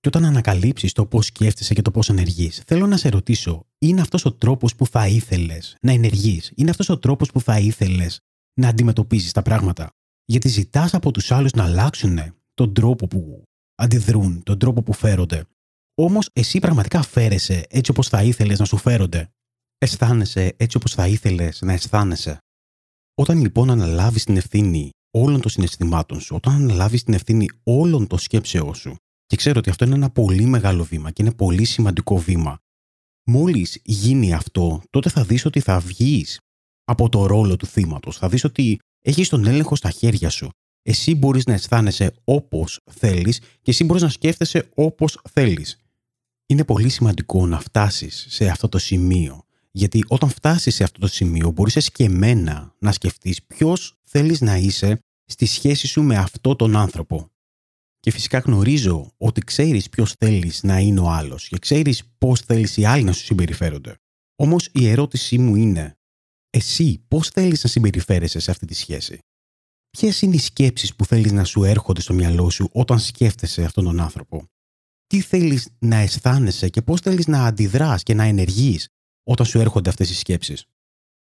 Και 0.00 0.08
όταν 0.08 0.24
ανακαλύψεις 0.24 0.92
το 0.92 1.06
πώς 1.06 1.26
σκέφτεσαι 1.26 1.74
και 1.74 1.82
το 1.82 1.90
πώς 1.90 2.08
ενεργείς, 2.08 2.62
θέλω 2.66 2.86
να 2.86 2.96
σε 2.96 3.08
ρωτήσω, 3.08 3.66
είναι 3.78 4.00
αυτός 4.00 4.24
ο 4.24 4.32
τρόπος 4.32 4.74
που 4.74 4.86
θα 4.86 5.06
ήθελες 5.08 5.76
να 5.80 5.92
ενεργείς, 5.92 6.52
είναι 6.54 6.70
αυτός 6.70 6.88
ο 6.88 6.98
τρόπος 6.98 7.30
που 7.30 7.40
θα 7.40 7.58
ήθελες 7.58 8.20
να 8.54 8.68
αντιμετωπίζεις 8.68 9.32
τα 9.32 9.42
πράγματα; 9.42 9.90
Γιατί 10.24 10.48
ζητάς 10.48 10.94
από 10.94 11.10
τους 11.10 11.32
άλλους 11.32 11.52
να 11.52 11.64
αλλάξουν 11.64 12.18
τον 12.54 12.74
τρόπο 12.74 13.06
που 13.06 13.42
αντιδρούν, 13.74 14.42
τον 14.42 14.58
τρόπο 14.58 14.82
που 14.82 14.92
φέρονται. 14.92 15.44
Όμως 15.94 16.28
εσύ 16.32 16.58
πραγματικά 16.58 17.02
φέρεσαι 17.02 17.64
έτσι 17.68 17.90
όπως 17.90 18.08
θα 18.08 18.22
ήθελες 18.22 18.58
να 18.58 18.64
σου 18.64 18.76
φέρονται. 18.76 19.30
Αισθάνεσαι 19.78 20.54
έτσι 20.56 20.76
όπως 20.76 20.94
θα 20.94 21.06
ήθελες 21.06 21.60
να 21.60 21.72
αισθάνεσαι. 21.72 22.38
Όταν 23.14 23.40
λοιπόν 23.40 23.70
αναλάβεις 23.70 24.24
την 24.24 24.36
ευθύνη 24.36 24.90
όλων 25.10 25.40
των 25.40 25.50
συναισθημάτων 25.50 26.20
σου, 26.20 26.36
όταν 26.36 26.54
αναλάβεις 26.54 27.02
την 27.02 27.14
ευθύνη 27.14 27.48
όλων 27.62 28.06
των 28.06 28.18
σκέψεών 28.18 28.74
σου, 28.74 28.96
και 29.26 29.36
ξέρω 29.36 29.58
ότι 29.58 29.70
αυτό 29.70 29.84
είναι 29.84 29.94
ένα 29.94 30.10
πολύ 30.10 30.44
μεγάλο 30.44 30.84
βήμα 30.84 31.10
και 31.10 31.22
είναι 31.22 31.34
πολύ 31.34 31.64
σημαντικό 31.64 32.18
βήμα, 32.18 32.58
μόλις 33.26 33.80
γίνει 33.84 34.32
αυτό, 34.32 34.82
τότε 34.90 35.08
θα 35.10 35.24
δεις 35.24 35.44
ότι 35.44 35.60
θα 35.60 35.80
βγεις 35.80 36.38
από 36.84 37.08
το 37.08 37.26
ρόλο 37.26 37.56
του 37.56 37.66
θύματος. 37.66 38.16
Θα 38.16 38.28
δεις 38.28 38.44
ότι 38.44 38.78
έχεις 39.00 39.28
τον 39.28 39.46
έλεγχο 39.46 39.76
στα 39.76 39.90
χέρια 39.90 40.28
σου. 40.28 40.50
Εσύ 40.82 41.14
μπορείς 41.14 41.44
να 41.44 41.52
αισθάνεσαι 41.52 42.14
όπως 42.24 42.80
θέλεις 42.90 43.38
και 43.38 43.70
εσύ 43.70 43.84
μπορείς 43.84 44.02
να 44.02 44.08
σκέφτεσαι 44.08 44.68
όπως 44.74 45.18
θέλεις. 45.32 45.76
Είναι 46.46 46.64
πολύ 46.64 46.88
σημαντικό 46.88 47.46
να 47.46 47.60
φτάσεις 47.60 48.26
σε 48.28 48.48
αυτό 48.48 48.68
το 48.68 48.78
σημείο 48.78 49.44
γιατί 49.72 50.04
όταν 50.08 50.28
φτάσεις 50.28 50.74
σε 50.74 50.84
αυτό 50.84 51.00
το 51.00 51.06
σημείο 51.06 51.50
μπορείς 51.50 51.76
εσκεμμένα 51.76 52.74
να 52.78 52.92
σκεφτείς 52.92 53.42
ποιος 53.42 53.98
θέλεις 54.02 54.40
να 54.40 54.56
είσαι 54.56 54.98
στη 55.24 55.46
σχέση 55.46 55.86
σου 55.86 56.02
με 56.02 56.16
αυτό 56.16 56.56
τον 56.56 56.76
άνθρωπο. 56.76 57.30
Και 58.00 58.10
φυσικά 58.10 58.38
γνωρίζω 58.38 59.12
ότι 59.16 59.40
ξέρεις 59.40 59.88
ποιος 59.88 60.12
θέλεις 60.12 60.62
να 60.62 60.78
είναι 60.78 61.00
ο 61.00 61.08
άλλος 61.08 61.48
και 61.48 61.58
ξέρεις 61.58 62.02
πώς 62.18 62.40
θέλεις 62.40 62.76
οι 62.76 62.84
άλλοι 62.84 63.02
να 63.02 63.12
σου 63.12 63.24
συμπεριφέρονται. 63.24 63.96
Όμως 64.36 64.68
η 64.72 64.88
ερώτησή 64.88 65.38
μου 65.38 65.56
είναι, 65.56 65.96
εσύ 66.50 67.04
πώς 67.08 67.28
θέλεις 67.28 67.62
να 67.62 67.68
συμπεριφέρεσαι 67.68 68.38
σε 68.38 68.50
αυτή 68.50 68.66
τη 68.66 68.74
σχέση; 68.74 69.18
Ποιες 69.98 70.22
είναι 70.22 70.34
οι 70.34 70.38
σκέψεις 70.38 70.94
που 70.96 71.04
θέλεις 71.04 71.32
να 71.32 71.44
σου 71.44 71.64
έρχονται 71.64 72.00
στο 72.00 72.14
μυαλό 72.14 72.50
σου 72.50 72.68
όταν 72.72 72.98
σκέφτεσαι 72.98 73.64
αυτόν 73.64 73.84
τον 73.84 74.00
άνθρωπο; 74.00 74.46
Τι 75.06 75.20
θέλεις 75.20 75.68
να 75.78 75.96
αισθάνεσαι 75.96 76.68
και 76.68 76.82
πώς 76.82 77.00
θέλεις 77.00 77.26
να 77.26 77.44
αντιδράς 77.44 78.02
και 78.02 78.14
να 78.14 78.22
ενεργείς 78.22 78.88
όταν 79.22 79.46
σου 79.46 79.58
έρχονται 79.60 79.90
αυτές 79.90 80.10
οι 80.10 80.14
σκέψεις; 80.14 80.66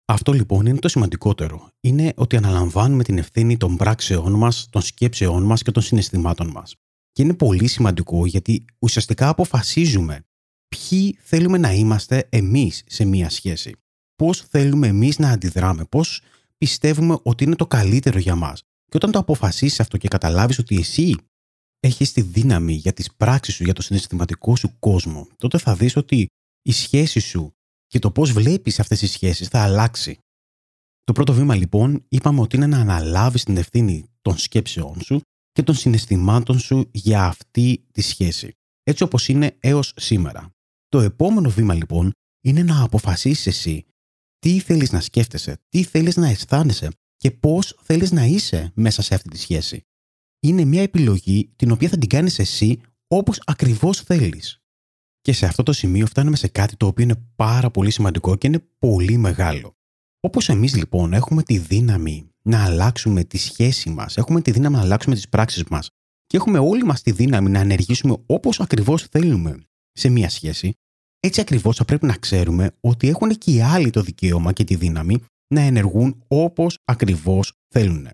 Αυτό 0.05 0.33
λοιπόν 0.33 0.67
είναι 0.67 0.79
το 0.79 0.89
σημαντικότερο. 0.89 1.69
Είναι 1.81 2.13
ότι 2.17 2.37
αναλαμβάνουμε 2.37 3.03
την 3.03 3.19
ευθύνη 3.19 3.57
των 3.57 3.77
πράξεών 3.77 4.33
μας, 4.33 4.67
των 4.71 4.83
σκέψεών 4.83 5.43
μας 5.43 5.63
και 5.63 5.71
των 5.71 5.83
συναισθημάτων 5.83 6.47
μας. 6.51 6.75
Και 7.13 7.23
είναι 7.23 7.35
πολύ 7.35 7.67
σημαντικό 7.67 8.27
γιατί 8.27 8.65
ουσιαστικά 8.79 9.29
αποφασίζουμε 9.29 10.25
ποιοι 10.69 11.19
θέλουμε 11.23 11.59
να 11.59 11.73
είμαστε 11.73 12.27
εμείς 12.29 12.83
σε 12.87 13.05
μία 13.05 13.31
σχέση. 13.31 13.77
Πώς 14.17 14.41
θέλουμε 14.41 14.87
εμείς 14.87 15.19
να 15.19 15.31
αντιδράμε, 15.31 15.85
πώς 15.85 16.21
πιστεύουμε 16.63 17.19
ότι 17.23 17.45
είναι 17.45 17.57
το 17.57 17.67
καλύτερο 17.67 18.19
για 18.19 18.35
μας. 18.35 18.63
Και 18.63 18.97
όταν 18.97 19.11
το 19.11 19.19
αποφασίσεις 19.19 19.81
αυτό 19.81 19.97
και 19.97 20.09
καταλάβεις 20.09 20.59
ότι 20.59 20.77
εσύ 20.77 21.15
έχεις 21.81 22.13
τη 22.13 22.21
δύναμη 22.21 22.73
για 22.73 22.93
τις 22.93 23.15
πράξεις 23.15 23.55
σου, 23.55 23.65
για 23.65 23.73
το 23.73 23.83
συναισθηματικό 23.83 24.57
σου 24.57 24.79
κόσμο, 24.79 25.29
τότε 25.37 25.59
θα 25.59 25.75
δεις 25.75 25.97
ότι 25.97 26.27
η 26.63 26.73
σχέση 26.73 27.21
σου 27.21 27.53
και 27.87 27.99
το 27.99 28.11
πώς 28.11 28.33
βλέπεις 28.33 28.81
αυτές 28.81 28.99
τις 28.99 29.11
σχέσεις 29.11 29.49
θα 29.49 29.63
αλλάξει. 29.63 30.19
Το 31.05 31.13
πρώτο 31.13 31.33
βήμα 31.33 31.55
λοιπόν 31.55 32.05
είπαμε 32.09 32.41
ότι 32.41 32.57
είναι 32.57 32.67
να 32.67 32.79
αναλάβεις 32.79 33.45
την 33.45 33.57
ευθύνη 33.57 34.05
των 34.21 34.39
σκέψεών 34.39 35.01
σου 35.01 35.21
και 35.53 35.63
των 35.63 35.75
συναισθημάτων 35.75 36.59
σου 36.59 36.89
για 36.93 37.25
αυτή 37.25 37.85
τη 37.93 38.01
σχέση, 38.01 38.53
έτσι 38.83 39.03
όπως 39.03 39.29
είναι 39.29 39.57
έως 39.61 39.93
σήμερα. 39.97 40.51
Το 40.89 41.01
επόμενο 41.01 41.51
βήμα 41.51 41.75
λοιπόν 41.75 42.11
είναι 42.45 42.63
να 42.63 42.83
αποφασίσεις 42.83 43.47
εσύ 43.47 43.85
τι 44.43 44.59
θέλεις 44.59 44.93
να 44.93 45.01
σκέφτεσαι, 45.01 45.61
τι 45.69 45.83
θέλεις 45.83 46.17
να 46.17 46.29
αισθάνεσαι 46.29 46.89
και 47.17 47.31
πώς 47.31 47.79
θέλεις 47.83 48.13
να 48.13 48.25
είσαι 48.25 48.73
μέσα 48.75 49.03
σε 49.03 49.15
αυτή 49.15 49.29
τη 49.29 49.39
σχέση. 49.39 49.87
Είναι 50.41 50.65
μια 50.65 50.83
επιλογή 50.83 51.53
την 51.57 51.71
οποία 51.71 51.89
θα 51.89 51.99
την 51.99 52.09
κάνεις 52.09 52.39
εσύ 52.39 52.81
όπως 53.07 53.43
ακριβώς 53.45 54.01
θέλεις. 54.01 54.63
Και 55.21 55.33
σε 55.33 55.47
αυτό 55.47 55.63
το 55.63 55.73
σημείο 55.73 56.07
φτάνουμε 56.07 56.37
σε 56.37 56.49
κάτι 56.49 56.77
το 56.77 56.87
οποίο 56.87 57.05
είναι 57.05 57.27
πάρα 57.37 57.71
πολύ 57.71 57.91
σημαντικό 57.91 58.37
και 58.37 58.47
είναι 58.47 58.65
πολύ 58.79 59.17
μεγάλο. 59.17 59.77
Όπως 60.21 60.49
εμείς 60.49 60.77
λοιπόν 60.77 61.13
έχουμε 61.13 61.43
τη 61.43 61.59
δύναμη 61.59 62.31
να 62.43 62.65
αλλάξουμε 62.65 63.25
τη 63.25 63.39
σχέση 63.39 63.91
μας, 63.91 64.17
έχουμε 64.17 64.41
τη 64.41 64.51
δύναμη 64.51 64.77
να 64.77 64.83
αλλάξουμε 64.83 65.15
τις 65.15 65.29
πράξεις 65.29 65.65
μας 65.65 65.91
και 66.27 66.37
έχουμε 66.37 66.59
όλοι 66.59 66.85
μας 66.85 67.03
τη 67.03 67.11
δύναμη 67.11 67.51
να 67.51 67.59
ενεργήσουμε 67.59 68.17
όπως 68.27 68.61
ακριβώς 68.61 69.03
θέλουμε 69.03 69.67
σε 69.93 70.09
μια 70.09 70.31
σχέση, 70.31 70.75
έτσι 71.27 71.41
ακριβώς 71.41 71.77
θα 71.77 71.85
πρέπει 71.85 72.07
να 72.07 72.17
ξέρουμε 72.17 72.71
ότι 72.81 73.09
έχουν 73.09 73.39
και 73.39 73.53
οι 73.53 73.61
άλλοι 73.61 73.91
το 73.91 74.03
δικαίωμα 74.03 74.53
και 74.53 74.65
τη 74.65 74.75
δύναμη 74.75 75.25
να 75.55 75.61
ενεργούν 75.61 76.25
όπως 76.29 76.79
ακριβώς 76.85 77.53
θέλουν. 77.69 78.09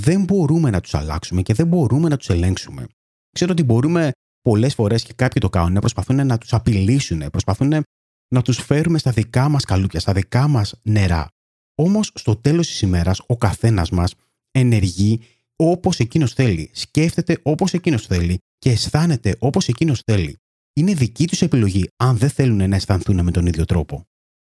Δεν 0.00 0.24
μπορούμε 0.24 0.70
να 0.70 0.80
τους 0.80 0.94
αλλάξουμε 0.94 1.42
και 1.42 1.54
δεν 1.54 1.66
μπορούμε 1.66 2.08
να 2.08 2.16
τους 2.16 2.28
ελέγξουμε. 2.28 2.86
Ξέρω 3.30 3.52
ότι 3.52 3.62
μπορούμε 3.62 4.10
πολλές 4.40 4.74
φορές 4.74 5.02
και 5.02 5.12
κάποιοι 5.12 5.40
το 5.40 5.48
κάνουν, 5.50 5.78
προσπαθούν 5.78 6.26
να 6.26 6.38
τους 6.38 6.52
απειλήσουν, 6.52 7.30
προσπαθούν 7.30 7.84
να 8.28 8.42
τους 8.42 8.58
φέρουμε 8.58 8.98
στα 8.98 9.10
δικά 9.10 9.48
μας 9.48 9.64
καλούπια, 9.64 10.00
στα 10.00 10.12
δικά 10.12 10.48
μας 10.48 10.74
νερά. 10.82 11.28
Όμως 11.74 12.10
στο 12.14 12.36
τέλος 12.36 12.66
της 12.66 12.82
ημέρας 12.82 13.20
ο 13.26 13.36
καθένας 13.36 13.90
μας 13.90 14.14
ενεργεί 14.50 15.20
όπως 15.56 15.98
εκείνος 15.98 16.32
θέλει, 16.32 16.70
σκέφτεται 16.72 17.38
όπως 17.42 17.72
εκείνος 17.72 18.06
θέλει 18.06 18.38
και 18.58 18.70
αισθάνεται 18.70 19.36
όπως 19.38 19.68
εκείνος 19.68 20.00
θέλει. 20.04 20.36
Είναι 20.78 20.94
δική 20.94 21.26
τους 21.26 21.42
επιλογή 21.42 21.88
αν 21.96 22.16
δεν 22.16 22.30
θέλουν 22.30 22.68
να 22.68 22.76
αισθανθούν 22.76 23.24
με 23.24 23.30
τον 23.30 23.46
ίδιο 23.46 23.64
τρόπο. 23.64 24.06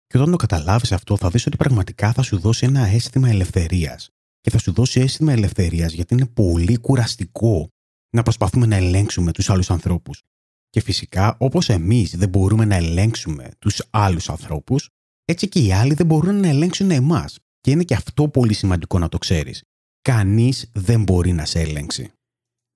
Και 0.08 0.18
όταν 0.18 0.32
το 0.32 0.38
καταλάβεις 0.38 0.92
αυτό, 0.92 1.18
θα 1.18 1.30
δεις 1.30 1.46
ότι 1.46 1.58
πραγματικά 1.58 2.14
θα 2.14 2.22
σου 2.22 2.40
δώσει 2.40 2.66
ένα 2.66 2.86
αίσθημα 2.86 3.30
ελευθερίας. 3.30 4.10
Και 4.42 4.50
θα 4.50 4.58
σου 4.58 4.74
δώσει 4.74 5.00
αίσθημα 5.00 5.32
ελευθερίας 5.32 5.94
γιατί 5.94 6.14
είναι 6.14 6.26
πολύ 6.26 6.78
κουραστικό 6.78 7.68
να 8.10 8.24
προσπαθούμε 8.24 8.66
να 8.66 8.76
ελέγξουμε 8.76 9.32
τους 9.32 9.50
άλλους 9.50 9.70
ανθρώπους. 9.70 10.22
Και 10.70 10.82
φυσικά, 10.82 11.36
όπως 11.40 11.70
εμείς 11.70 12.18
δεν 12.18 12.30
μπορούμε 12.30 12.66
να 12.66 12.76
ελέγξουμε 12.76 13.50
τους 13.60 13.84
άλλους 13.90 14.30
ανθρώπους, 14.30 14.90
έτσι 15.26 15.48
και 15.48 15.60
οι 15.60 15.72
άλλοι 15.72 15.94
δεν 15.94 16.06
μπορούν 16.06 16.40
να 16.40 16.48
ελέγξουν 16.48 16.92
εμάς. 16.92 17.40
Και 17.62 17.72
είναι 17.72 17.84
και 17.84 17.96
αυτό 17.96 18.30
πολύ 18.30 18.54
σημαντικό 18.54 19.00
να 19.00 19.10
το 19.10 19.18
ξέρεις. 19.18 19.64
Κανείς 20.02 20.70
δεν 20.74 21.04
μπορεί 21.04 21.32
να 21.32 21.46
σε 21.46 21.60
ελέγξει. 21.60 22.12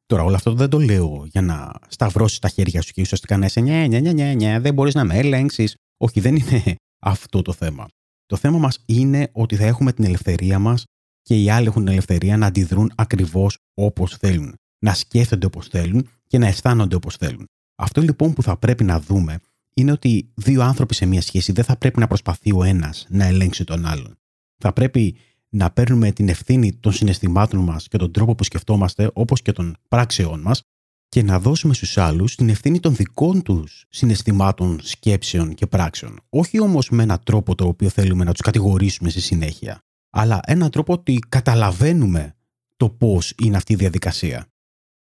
Τώρα, 0.08 0.24
όλο 0.24 0.36
αυτό 0.36 0.54
δεν 0.54 0.70
το 0.70 0.80
λέω 0.80 1.24
για 1.26 1.42
να 1.42 1.72
σταυρώσεις 1.88 2.40
τα 2.40 2.50
χέρια 2.50 2.82
σου 2.82 2.92
και 2.94 3.02
ουσιαστικά 3.02 3.38
να 3.38 3.46
είσαι 3.46 3.60
νιά, 3.60 3.88
νιά, 3.88 4.00
νιά, 4.00 4.34
νιά, 4.34 4.60
δεν 4.60 4.74
μπορείς 4.74 4.94
να 4.94 5.04
με 5.04 5.18
ελέγξεις. 5.18 5.76
Όχι, 5.98 6.20
δεν 6.20 6.36
είναι 6.36 6.76
αυτό 7.00 7.42
το 7.42 7.54
θέμα. 7.54 7.88
Το 8.26 8.36
θέμα 8.36 8.58
μας 8.58 8.84
είναι 8.86 9.30
ότι 9.32 9.56
θα 9.56 9.66
έχουμε 9.66 9.94
την 9.94 10.04
ελευθερία 10.04 10.60
μας 10.60 10.84
και 11.22 11.42
οι 11.42 11.50
άλλοι 11.50 11.68
έχουν 11.68 11.84
την 11.84 11.92
ελευθερία 11.92 12.38
να 12.38 12.46
αντιδρούν 12.46 12.92
ακριβώς 12.96 13.58
όπως 13.74 14.18
θέλουν. 14.18 14.54
Να 14.80 14.94
σκέφτονται 14.94 15.46
όπως 15.46 15.68
θέλουν 15.68 16.10
και 16.28 16.38
να 16.38 16.48
αισθάνονται 16.48 16.96
όπως 16.96 17.16
θέλουν. 17.16 17.46
Αυτό 17.78 18.02
λοιπόν 18.02 18.34
που 18.34 18.44
θα 18.44 18.58
πρέπει 18.58 18.84
να 18.84 19.00
δούμε 19.00 19.40
είναι 19.74 19.92
ότι 19.92 20.32
δύο 20.36 20.62
άνθρωποι 20.62 20.94
σε 20.94 21.06
μια 21.06 21.22
σχέση 21.22 21.52
δεν 21.52 21.64
θα 21.64 21.78
πρέπει 21.78 22.00
να 22.00 22.08
προσπαθεί 22.08 22.54
ο 22.54 22.64
ένας 22.64 23.06
να 23.10 23.26
ελέγξει 23.26 23.64
τον 23.64 23.86
άλλον. 23.86 24.16
Θα 24.58 24.74
πρέπει 24.74 25.18
να 25.50 25.72
παίρνουμε 25.72 26.12
την 26.12 26.30
ευθύνη 26.30 26.74
των 26.74 26.92
συναισθημάτων 26.92 27.60
μας 27.60 27.88
και 27.88 27.98
τον 27.98 28.12
τρόπο 28.12 28.36
που 28.36 28.44
σκεφτόμαστε, 28.44 29.10
όπως 29.14 29.42
και 29.42 29.52
των 29.52 29.76
πράξεών 29.88 30.42
μας, 30.42 30.62
και 31.10 31.24
να 31.24 31.40
δώσουμε 31.40 31.74
στους 31.74 31.98
άλλους 31.98 32.36
την 32.36 32.50
ευθύνη 32.50 32.80
των 32.80 32.96
δικών 32.96 33.42
τους 33.42 33.86
συναισθημάτων, 33.90 34.80
σκέψεων 34.82 35.54
και 35.54 35.68
πράξεων. 35.68 36.20
Όχι 36.30 36.62
όμως 36.62 36.90
με 36.90 37.04
έναν 37.04 37.20
τρόπο 37.24 37.56
το 37.56 37.68
οποίο 37.68 37.90
θέλουμε 37.90 38.24
να 38.24 38.32
τους 38.32 38.42
κατηγορήσουμε 38.42 39.10
στη 39.10 39.22
συνέχεια, 39.22 39.82
αλλά 40.10 40.40
έναν 40.46 40.70
τρόπο 40.70 40.94
ότι 40.94 41.20
καταλαβαίνουμε 41.30 42.36
το 42.76 42.90
πώς 42.90 43.34
είναι 43.44 43.58
αυτή 43.58 43.74
η 43.74 43.76
διαδικασία. 43.76 44.48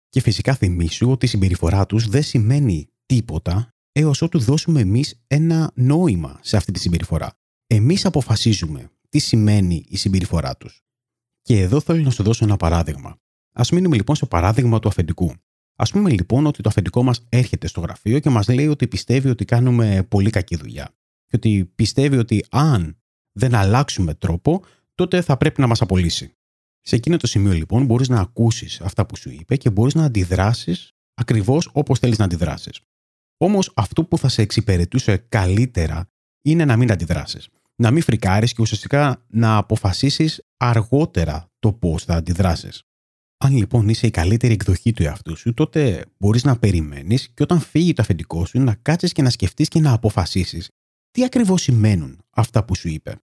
Και 0.10 0.22
φυσικά 0.22 0.56
θυμίσου 0.56 1.12
ότι 1.12 1.26
η 1.26 1.30
συμπεριφορά 1.30 1.86
τους 1.86 2.08
δεν 2.08 2.24
σημαίνει 2.24 2.88
τίποτα 3.06 3.70
έως 3.92 4.22
ότου 4.22 4.40
δώσουμε 4.40 4.80
εμείς 4.80 5.22
ένα 5.28 5.72
νόημα 5.76 6.40
σε 6.42 6.58
αυτή 6.58 6.72
τη 6.72 6.80
συμπεριφορά. 6.80 7.34
Εμείς 7.68 8.06
αποφασίζουμε 8.06 8.92
τι 9.12 9.20
σημαίνει 9.20 9.86
η 9.88 9.98
συμπεριφορά 9.98 10.58
τους. 10.58 10.82
Και 11.42 11.60
εδώ 11.60 11.82
θέλω 11.82 12.04
να 12.04 12.10
σου 12.10 12.24
δώσω 12.24 12.46
ένα 12.46 12.58
παράδειγμα. 12.58 13.18
Ας 13.54 13.72
μείνουμε 13.72 13.96
λοιπόν 13.96 14.16
στο 14.16 14.26
παράδειγμα 14.26 14.80
του 14.80 14.88
αφεντικού. 14.88 15.34
Α 15.76 15.84
πούμε 15.84 16.10
λοιπόν 16.10 16.46
ότι 16.46 16.62
το 16.62 16.70
αφεντικό 16.70 17.04
μας 17.04 17.26
έρχεται 17.30 17.68
στο 17.68 17.82
γραφείο 17.82 18.20
και 18.20 18.30
μας 18.30 18.48
λέει 18.48 18.68
ότι 18.68 18.88
πιστεύει 18.88 19.30
ότι 19.30 19.46
κάνουμε 19.46 20.06
πολύ 20.10 20.30
κακή 20.30 20.56
δουλειά. 20.56 20.96
Και 21.28 21.36
ότι 21.36 21.72
πιστεύει 21.76 22.18
ότι 22.18 22.46
αν 22.50 23.02
δεν 23.32 23.56
αλλάξουμε 23.56 24.14
τρόπο, 24.14 24.64
τότε 24.96 25.22
θα 25.22 25.38
πρέπει 25.38 25.62
να 25.62 25.68
μας 25.68 25.82
απολύσει. 25.82 26.36
Σε 26.82 26.96
εκείνο 26.96 27.18
το 27.18 27.28
σημείο 27.28 27.52
λοιπόν 27.52 27.86
μπορείς 27.86 28.10
να 28.10 28.20
ακούσεις 28.20 28.82
αυτά 28.82 29.06
που 29.06 29.16
σου 29.16 29.30
είπε 29.30 29.56
και 29.56 29.70
μπορείς 29.70 29.94
να 29.94 30.04
αντιδράσεις 30.04 30.92
ακριβώς 31.14 31.70
όπως 31.74 32.00
θέλεις 32.00 32.18
να 32.18 32.26
αντιδράσεις. 32.26 32.80
Όμως 33.38 33.72
αυτό 33.76 34.04
που 34.06 34.18
θα 34.18 34.28
σε 34.28 34.42
εξυπηρετούσε 34.42 35.18
καλύτερα 35.18 36.10
είναι 36.42 36.66
να 36.66 36.78
μην 36.78 36.92
αντιδράσεις. 36.92 37.50
Να 37.82 37.92
μην 37.92 38.04
φρικάρεις 38.04 38.54
και 38.54 38.62
ουσιαστικά 38.62 39.26
να 39.30 39.58
αποφασίσεις 39.58 40.42
αργότερα 40.58 41.52
το 41.60 41.74
πώς 41.74 42.04
θα 42.04 42.14
αντιδράσεις. 42.14 42.84
Αν 43.38 43.56
λοιπόν 43.56 43.90
είσαι 43.90 44.08
η 44.08 44.12
καλύτερη 44.12 44.54
εκδοχή 44.54 44.94
του 44.94 45.04
εαυτού 45.04 45.38
σου, 45.38 45.54
τότε 45.54 46.06
μπορείς 46.18 46.44
να 46.44 46.58
περιμένεις 46.58 47.30
και 47.30 47.44
όταν 47.44 47.60
φύγει 47.60 47.94
το 47.94 48.02
αφεντικό 48.02 48.46
σου 48.46 48.60
να 48.60 48.76
κάτσεις 48.76 49.12
και 49.12 49.22
να 49.22 49.30
σκεφτείς 49.30 49.68
και 49.68 49.80
να 49.80 49.94
αποφασίσεις 49.94 50.70
τι 51.12 51.24
ακριβώς 51.24 51.62
σημαίνουν 51.62 52.20
αυτά 52.30 52.66
που 52.66 52.76
σου 52.76 52.90
είπε. 52.90 53.16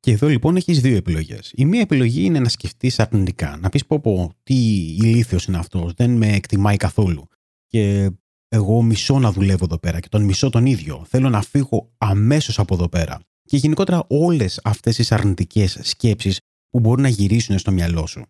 Και 0.00 0.10
εδώ 0.10 0.28
λοιπόν 0.28 0.56
έχεις 0.56 0.80
δύο 0.80 0.96
επιλογές. 0.96 1.52
Η 1.54 1.64
μία 1.64 1.80
επιλογή 1.80 2.24
είναι 2.24 2.38
να 2.38 2.48
σκεφτείς 2.48 2.98
αρνητικά, 2.98 3.56
να 3.56 3.68
πεις 3.68 3.86
πω, 3.86 4.00
πω 4.00 4.32
τι 4.42 4.54
ηλίθιος 5.00 5.44
είναι 5.44 5.58
αυτός, 5.58 5.92
δεν 5.92 6.10
με 6.10 6.32
εκτιμάει 6.32 6.76
καθόλου. 6.76 7.28
Και 7.66 8.10
εγώ 8.48 8.82
μισώ 8.82 9.18
να 9.18 9.32
δουλεύω 9.32 9.64
εδώ 9.64 9.78
πέρα 9.78 10.00
και 10.00 10.08
τον 10.08 10.22
μισώ 10.22 10.50
τον 10.50 10.66
ίδιο. 10.66 11.04
Θέλω 11.08 11.28
να 11.28 11.42
φύγω 11.42 11.92
αμέσως 11.98 12.58
από 12.58 12.74
εδώ 12.74 12.88
πέρα. 12.88 13.20
Και 13.48 13.56
γενικότερα 13.56 14.04
όλες 14.08 14.60
αυτές 14.64 14.96
τις 14.96 15.12
αρνητικές 15.12 15.78
σκέψεις 15.82 16.40
που 16.70 16.80
μπορούν 16.80 17.02
να 17.02 17.08
γυρίσουν 17.08 17.58
στο 17.58 17.72
μυαλό 17.72 18.06
σου. 18.06 18.24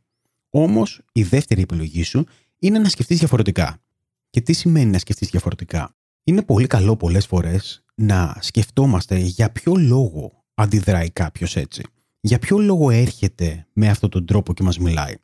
Όμως, 0.50 1.00
η 1.12 1.22
δεύτερη 1.22 1.62
επιλογή 1.62 2.02
σου 2.02 2.24
είναι 2.58 2.78
να 2.78 2.88
σκεφτείς 2.88 3.18
διαφορετικά. 3.18 3.82
Και 4.30 4.40
τι 4.40 4.52
σημαίνει 4.52 4.90
να 4.90 4.98
σκεφτείς 4.98 5.28
διαφορετικά; 5.28 5.94
Είναι 6.24 6.42
πολύ 6.42 6.66
καλό 6.66 6.96
πολλές 6.96 7.26
φορές 7.26 7.84
να 7.94 8.36
σκεφτόμαστε 8.40 9.18
για 9.18 9.50
ποιο 9.50 9.74
λόγο 9.76 10.44
αντιδράει 10.54 11.10
κάποιος 11.10 11.56
έτσι. 11.56 11.82
Για 12.20 12.38
ποιο 12.38 12.58
λόγο 12.58 12.90
έρχεται 12.90 13.66
με 13.72 13.88
αυτόν 13.88 14.10
τον 14.10 14.26
τρόπο 14.26 14.54
και 14.54 14.62
μας 14.62 14.78
μιλάει. 14.78 15.14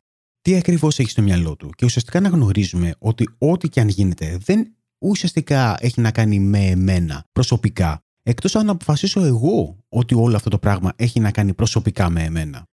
Τι 0.41 0.55
ακριβώς 0.55 0.99
έχει 0.99 1.09
στο 1.09 1.21
μυαλό 1.21 1.55
του. 1.55 1.69
Και 1.75 1.85
ουσιαστικά 1.85 2.19
να 2.19 2.29
γνωρίζουμε 2.29 2.95
ότι 2.99 3.29
ό,τι 3.37 3.69
και 3.69 3.79
αν 3.79 3.87
γίνεται 3.87 4.37
δεν 4.45 4.75
ουσιαστικά 4.97 5.77
έχει 5.79 6.01
να 6.01 6.11
κάνει 6.11 6.39
με 6.39 6.65
εμένα 6.65 7.25
προσωπικά. 7.31 8.04
Εκτός 8.27 8.55
αν 8.55 8.69
αποφασίσω 8.69 9.23
εγώ 9.23 9.77
ότι 9.89 10.15
όλο 10.15 10.35
αυτό 10.35 10.49
το 10.49 10.59
πράγμα 10.59 10.93
έχει 10.95 11.19
να 11.19 11.31
κάνει 11.31 11.53
προσωπικά 11.53 12.09
με 12.09 12.23
εμένα. 12.23 12.63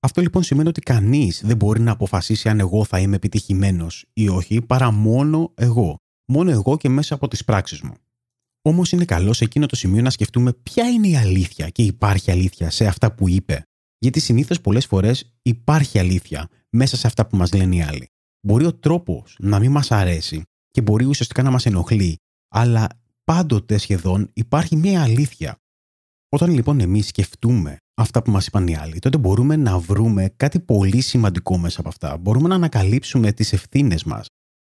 Αυτό 0.00 0.20
λοιπόν 0.20 0.42
σημαίνει 0.42 0.68
ότι 0.68 0.80
κανείς 0.80 1.42
δεν 1.44 1.56
μπορεί 1.56 1.80
να 1.80 1.92
αποφασίσει 1.92 2.48
αν 2.48 2.60
εγώ 2.60 2.84
θα 2.84 2.98
είμαι 2.98 3.16
επιτυχημένος 3.16 4.04
ή 4.12 4.28
όχι, 4.28 4.60
παρά 4.62 4.90
μόνο 4.90 5.52
εγώ. 5.54 5.96
Μόνο 6.32 6.50
εγώ 6.50 6.76
και 6.76 6.88
μέσα 6.88 7.14
από 7.14 7.28
τις 7.28 7.44
πράξεις 7.44 7.80
μου. 7.80 7.94
Όμως 8.62 8.92
είναι 8.92 9.04
καλό 9.04 9.32
σε 9.32 9.44
εκείνο 9.44 9.66
το 9.66 9.76
σημείο 9.76 10.02
να 10.02 10.10
σκεφτούμε 10.10 10.52
ποια 10.52 10.88
είναι 10.88 11.08
η 11.08 11.16
αλήθεια 11.16 11.68
και 11.68 11.82
υπάρχει 11.82 12.30
αλήθεια 12.30 12.70
σε 12.70 12.86
αυτά 12.86 13.14
που 13.14 13.28
είπε. 13.28 13.62
Γιατί 13.98 14.20
συνήθως 14.20 14.60
πολλές 14.60 14.86
φορές 14.86 15.34
υπάρχει 15.42 15.98
αλήθεια 15.98 16.48
μέσα 16.70 16.96
σε 16.96 17.06
αυτά 17.06 17.26
που 17.26 17.36
μας 17.36 17.52
λένε 17.52 17.76
οι 17.76 17.82
άλλοι. 17.82 18.06
Μπορεί 18.46 18.64
ο 18.64 18.74
τρόπος 18.74 19.36
να 19.38 19.58
μην 19.58 19.70
μας 19.70 19.90
αρέσει 19.90 20.42
και 20.70 20.80
μπορεί 20.80 21.04
ουσιαστικά 21.04 21.42
να 21.42 21.50
μας 21.50 21.66
ενοχλεί, 21.66 22.16
αλλά 22.48 22.88
πάντοτε 23.28 23.78
σχεδόν 23.78 24.30
υπάρχει 24.32 24.76
μια 24.76 25.02
αλήθεια. 25.02 25.56
Όταν 26.28 26.50
λοιπόν 26.50 26.80
εμείς 26.80 27.06
σκεφτούμε 27.06 27.76
αυτά 27.94 28.22
που 28.22 28.30
μας 28.30 28.46
είπαν 28.46 28.66
οι 28.66 28.76
άλλοι, 28.76 28.98
τότε 28.98 29.18
μπορούμε 29.18 29.56
να 29.56 29.78
βρούμε 29.78 30.32
κάτι 30.36 30.60
πολύ 30.60 31.00
σημαντικό 31.00 31.58
μέσα 31.58 31.80
από 31.80 31.88
αυτά. 31.88 32.16
Μπορούμε 32.16 32.48
να 32.48 32.54
ανακαλύψουμε 32.54 33.32
τις 33.32 33.52
ευθύνες 33.52 34.04
μας. 34.04 34.26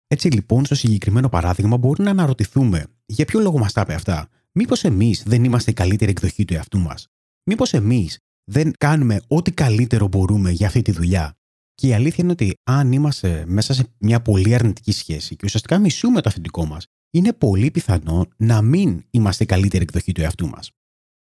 Έτσι 0.08 0.28
λοιπόν, 0.28 0.66
στο 0.66 0.76
συγκεκριμένο 0.76 1.30
παράδειγμα, 1.30 1.78
μπορούμε 1.78 2.04
να 2.04 2.12
αναρωτηθούμε 2.12 2.86
για 3.06 3.26
ποιο 3.26 3.39
λόγο 3.39 3.58
μας 3.58 3.74
τα 3.74 3.82
είπε 3.82 3.94
αυτά; 3.94 4.30
Μήπως 4.52 4.84
εμείς 4.84 5.24
δεν 5.26 5.44
είμαστε 5.44 5.72
η 5.72 5.74
καλύτερη 5.74 6.12
εκδοχή 6.12 6.46
του 6.46 6.54
εαυτού 6.54 6.80
μας; 6.80 7.08
Μήπως 7.44 7.74
εμείς 7.74 8.18
δεν 8.52 8.72
κάνουμε 8.78 9.22
ό,τι 9.28 9.52
καλύτερο 9.52 10.08
μπορούμε 10.08 10.52
για 10.52 10.68
αυτή 10.68 10.82
τη 10.82 10.92
δουλειά; 10.92 11.34
Και 11.74 11.88
η 11.88 11.94
αλήθεια 11.94 12.24
είναι 12.24 12.32
ότι 12.32 12.54
αν 12.63 12.92
είμαστε 12.92 13.44
μέσα 13.48 13.74
σε 13.74 13.88
μια 13.98 14.22
πολύ 14.22 14.54
αρνητική 14.54 14.92
σχέση 14.92 15.36
και 15.36 15.46
ουσιαστικά 15.46 15.80
μισούμε 15.80 16.22
το 16.22 16.30
αφεντικό 16.30 16.66
μας, 16.66 16.88
είναι 17.13 17.34
πολύ 17.34 17.71
πιθανό 17.71 18.28
να 18.38 18.62
μην 18.62 19.04
είμαστε 19.10 19.43
η 19.43 19.47
καλύτερη 19.47 19.84
εκδοχή 19.84 20.12
του 20.12 20.21
εαυτού 20.21 20.47
μας. 20.47 20.71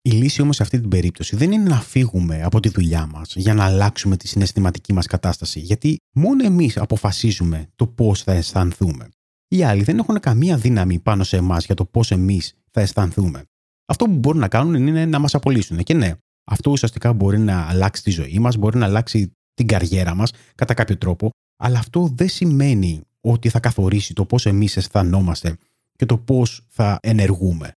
Η 0.01 0.09
λύση 0.11 0.41
όμως 0.41 0.55
σε 0.55 0.63
αυτή 0.63 0.79
την 0.79 0.89
περίπτωση 0.89 1.35
δεν 1.35 1.51
είναι 1.51 1.69
να 1.69 1.81
φύγουμε 1.81 2.43
από 2.43 2.59
τη 2.59 2.69
δουλειά 2.69 3.05
μας 3.05 3.35
για 3.35 3.53
να 3.53 3.63
αλλάξουμε 3.63 4.17
τη 4.17 4.27
συναισθηματική 4.27 4.93
μας 4.93 5.07
κατάσταση, 5.07 5.59
γιατί 5.59 5.97
μόνο 6.13 6.45
εμείς 6.45 6.77
αποφασίζουμε 6.77 7.67
το 7.75 7.87
πώς 7.87 8.23
θα 8.23 8.31
αισθανθούμε. 8.31 9.09
Οι 9.47 9.63
άλλοι 9.63 9.83
δεν 9.83 9.97
έχουν 9.97 10.19
καμία 10.19 10.57
δύναμη 10.57 10.99
πάνω 10.99 11.23
σε 11.23 11.37
εμάς 11.37 11.65
για 11.65 11.75
το 11.75 11.85
πώς 11.85 12.11
εμείς 12.11 12.53
θα 12.71 12.81
αισθανθούμε. 12.81 13.43
Αυτό 13.85 14.05
που 14.05 14.11
μπορούν 14.11 14.39
να 14.39 14.47
κάνουν 14.47 14.87
είναι 14.87 15.05
να 15.05 15.19
μας 15.19 15.35
απολύσουν. 15.35 15.77
Και 15.77 15.93
ναι, 15.93 16.13
αυτό 16.43 16.71
ουσιαστικά 16.71 17.13
μπορεί 17.13 17.39
να 17.39 17.67
αλλάξει 17.67 18.03
τη 18.03 18.11
ζωή 18.11 18.39
μας, 18.39 18.57
μπορεί 18.57 18.77
να 18.77 18.85
αλλάξει 18.85 19.31
την 19.53 19.67
καριέρα 19.67 20.15
μας 20.15 20.31
κατά 20.55 20.73
κάποιο 20.73 20.97
τρόπο, 20.97 21.29
αλλά 21.63 21.79
αυτό 21.79 22.11
δεν 22.15 22.29
σημαίνει 22.29 23.01
ότι 23.21 23.49
θα 23.49 23.59
καθορίσει 23.59 24.13
το 24.13 24.25
πώς 24.25 24.45
εμείς 24.45 24.77
αισθανόμαστε 24.77 25.57
και 25.95 26.05
το 26.05 26.17
πώς 26.17 26.65
θα 26.67 26.99
ενεργούμε. 27.01 27.71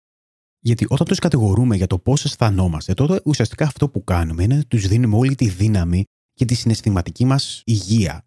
Γιατί 0.60 0.86
όταν 0.90 1.08
τους 1.08 1.20
κατηγορούμε 1.20 1.76
για 1.76 1.88
το 1.88 1.98
πώς 1.98 2.26
αισθανόμαστε, 2.26 2.94
τότε 2.94 3.22
ουσιαστικά 3.26 3.66
αυτό 3.66 3.90
που 3.90 4.04
κάνουμε 4.04 4.44
είναι 4.44 4.56
να 4.56 4.64
τους 4.64 4.88
δίνουμε 4.88 5.16
όλη 5.16 5.36
τη 5.36 5.50
δύναμη 5.50 6.04
και 6.34 6.46
τη 6.46 6.54
συναισθηματική 6.54 7.26
μας 7.26 7.62
υγεία. 7.66 8.26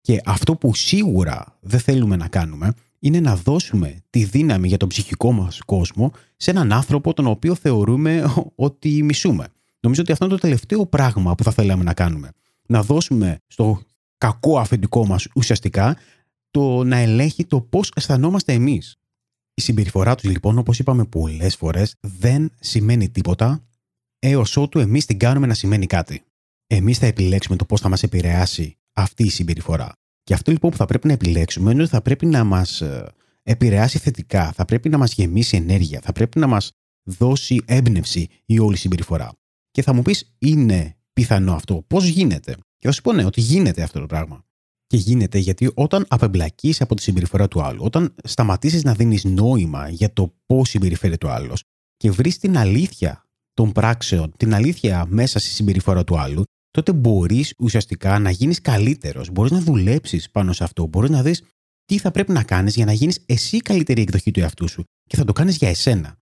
Και 0.00 0.20
αυτό 0.24 0.56
που 0.56 0.74
σίγουρα 0.74 1.58
δεν 1.60 1.80
θέλουμε 1.80 2.16
να 2.16 2.28
κάνουμε 2.28 2.72
είναι 2.98 3.20
να 3.20 3.36
δώσουμε 3.36 3.96
τη 4.10 4.24
δύναμη 4.24 4.68
για 4.68 4.76
τον 4.76 4.88
ψυχικό 4.88 5.32
μας 5.32 5.60
κόσμο 5.60 6.12
σε 6.36 6.50
έναν 6.50 6.72
άνθρωπο 6.72 7.12
τον 7.12 7.26
οποίο 7.26 7.54
θεωρούμε 7.54 8.34
ότι 8.54 9.02
μισούμε. 9.02 9.48
Νομίζω 9.80 10.02
ότι 10.02 10.12
αυτό 10.12 10.24
είναι 10.24 10.34
το 10.34 10.40
τελευταίο 10.40 10.86
πράγμα 10.86 11.34
που 11.34 11.42
θα 11.42 11.50
θέλαμε 11.50 11.84
να 11.84 11.94
κάνουμε. 11.94 12.30
Να 12.66 12.82
δώσουμε 12.82 13.38
στο 13.46 13.82
κακό 14.18 14.58
αφεντικό 14.58 15.06
μας 15.06 15.26
ουσιαστικά 15.34 15.96
το 16.50 16.84
να 16.84 16.96
ελέγχει 16.96 17.44
το 17.44 17.60
πώς 17.60 17.92
αισθανόμαστε 17.94 18.52
εμείς. 18.52 18.97
Η 19.58 19.60
συμπεριφορά 19.60 20.14
τους 20.14 20.30
λοιπόν, 20.30 20.58
όπως 20.58 20.78
είπαμε 20.78 21.04
πολλές 21.04 21.56
φορές, 21.56 21.94
δεν 22.00 22.52
σημαίνει 22.60 23.10
τίποτα 23.10 23.64
έως 24.18 24.56
ότου 24.56 24.78
εμείς 24.78 25.06
την 25.06 25.18
κάνουμε 25.18 25.46
να 25.46 25.54
σημαίνει 25.54 25.86
κάτι. 25.86 26.22
Εμείς 26.66 26.98
θα 26.98 27.06
επιλέξουμε 27.06 27.56
το 27.56 27.64
πώς 27.64 27.80
θα 27.80 27.88
μας 27.88 28.02
επηρεάσει 28.02 28.78
αυτή 28.92 29.24
η 29.24 29.28
συμπεριφορά. 29.28 29.92
Και 30.22 30.34
αυτό 30.34 30.50
λοιπόν 30.50 30.70
που 30.70 30.76
θα 30.76 30.84
πρέπει 30.84 31.06
να 31.06 31.12
επιλέξουμε 31.12 31.72
είναι 31.72 31.82
ότι 31.82 31.90
θα 31.90 32.02
πρέπει 32.02 32.26
να 32.26 32.44
μας 32.44 32.80
ε, 32.80 33.12
επηρεάσει 33.42 33.98
θετικά, 33.98 34.52
θα 34.52 34.64
πρέπει 34.64 34.88
να 34.88 34.98
μας 34.98 35.12
γεμίσει 35.12 35.56
ενέργεια, 35.56 36.00
θα 36.02 36.12
πρέπει 36.12 36.38
να 36.38 36.46
μας 36.46 36.70
δώσει 37.02 37.62
έμπνευση 37.64 38.28
η 38.44 38.58
όλη 38.58 38.76
συμπεριφορά. 38.76 39.32
Και 39.70 39.82
θα 39.82 39.92
μου 39.92 40.02
πεις, 40.02 40.34
είναι 40.38 40.96
πιθανό 41.12 41.54
αυτό. 41.54 41.84
Πώς 41.86 42.06
γίνεται; 42.06 42.56
Και 42.78 42.86
θα 42.86 42.92
σου 42.92 43.02
πω 43.02 43.12
ναι, 43.12 43.24
ότι 43.24 43.40
γίνεται 43.40 43.82
αυτό 43.82 44.00
το 44.00 44.06
πράγμα. 44.06 44.44
Και 44.88 44.96
γίνεται 44.96 45.38
γιατί 45.38 45.70
όταν 45.74 46.04
απεμπλακείς 46.08 46.80
από 46.80 46.94
τη 46.94 47.02
συμπεριφορά 47.02 47.48
του 47.48 47.62
άλλου, 47.62 47.84
όταν 47.84 48.14
σταματήσεις 48.24 48.82
να 48.82 48.94
δίνεις 48.94 49.24
νόημα 49.24 49.88
για 49.88 50.12
το 50.12 50.34
πώς 50.46 50.68
συμπεριφέρεται 50.68 51.26
ο 51.26 51.30
άλλος 51.30 51.62
και 51.96 52.10
βρεις 52.10 52.38
την 52.38 52.56
αλήθεια 52.56 53.24
των 53.54 53.72
πράξεων, 53.72 54.32
την 54.36 54.54
αλήθεια 54.54 55.06
μέσα 55.08 55.38
στη 55.38 55.48
συμπεριφορά 55.48 56.04
του 56.04 56.18
άλλου, 56.18 56.42
τότε 56.70 56.92
μπορείς 56.92 57.54
ουσιαστικά 57.58 58.18
να 58.18 58.30
γίνεις 58.30 58.60
καλύτερος. 58.60 59.30
Μπορείς 59.30 59.50
να 59.50 59.60
δουλέψεις 59.60 60.30
πάνω 60.30 60.52
σε 60.52 60.64
αυτό. 60.64 60.86
Μπορείς 60.86 61.10
να 61.10 61.22
δεις 61.22 61.42
τι 61.84 61.98
θα 61.98 62.10
πρέπει 62.10 62.32
να 62.32 62.42
κάνεις 62.42 62.74
για 62.74 62.84
να 62.84 62.92
γίνεις 62.92 63.22
εσύ 63.26 63.56
η 63.56 63.60
καλύτερη 63.60 64.02
εκδοχή 64.02 64.30
του 64.30 64.40
εαυτού 64.40 64.68
σου 64.68 64.84
και 65.04 65.16
θα 65.16 65.24
το 65.24 65.32
κάνεις 65.32 65.56
για 65.56 65.68
εσένα. 65.68 66.16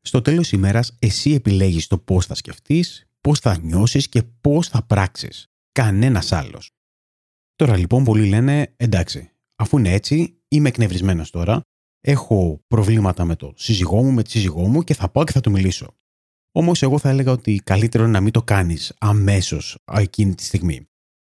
Στο 0.00 0.22
τέλος 0.22 0.52
ημέρας, 0.52 0.96
εσύ 0.98 1.30
επιλέγεις 1.32 1.86
το 1.86 1.98
πώς 1.98 2.26
θα 2.26 2.34
σκεφτείς, 2.34 3.06
πώς 3.20 3.38
θα 3.38 3.58
νιώσεις 3.58 4.08
και 4.08 4.22
πώς 4.40 4.68
θα 4.68 4.82
πράξεις. 4.82 5.46
Κανένας 5.72 6.32
άλλος. 6.32 6.70
Τώρα 7.54 7.76
λοιπόν 7.76 8.04
πολλοί 8.04 8.28
λένε 8.28 8.74
εντάξει, 8.76 9.30
αφού 9.56 9.78
είναι 9.78 9.92
έτσι, 9.92 10.42
είμαι 10.48 10.68
εκνευρισμένος 10.68 11.30
τώρα, 11.30 11.60
έχω 12.00 12.64
προβλήματα 12.66 13.24
με 13.24 13.36
το 13.36 13.52
σύζυγό 13.56 14.02
μου, 14.02 14.12
με 14.12 14.22
τη 14.22 14.30
σύζυγό 14.30 14.66
μου 14.66 14.82
και 14.82 14.94
θα 14.94 15.08
πάω 15.08 15.24
και 15.24 15.32
θα 15.32 15.40
του 15.40 15.50
μιλήσω. 15.50 15.96
Όμως 16.52 16.82
εγώ 16.82 16.98
θα 16.98 17.08
έλεγα 17.08 17.32
ότι 17.32 17.60
καλύτερο 17.64 18.02
είναι 18.02 18.12
να 18.12 18.20
μην 18.20 18.32
το 18.32 18.42
κάνεις 18.42 18.94
αμέσως 18.98 19.78
εκείνη 19.92 20.34
τη 20.34 20.42
στιγμή. 20.42 20.86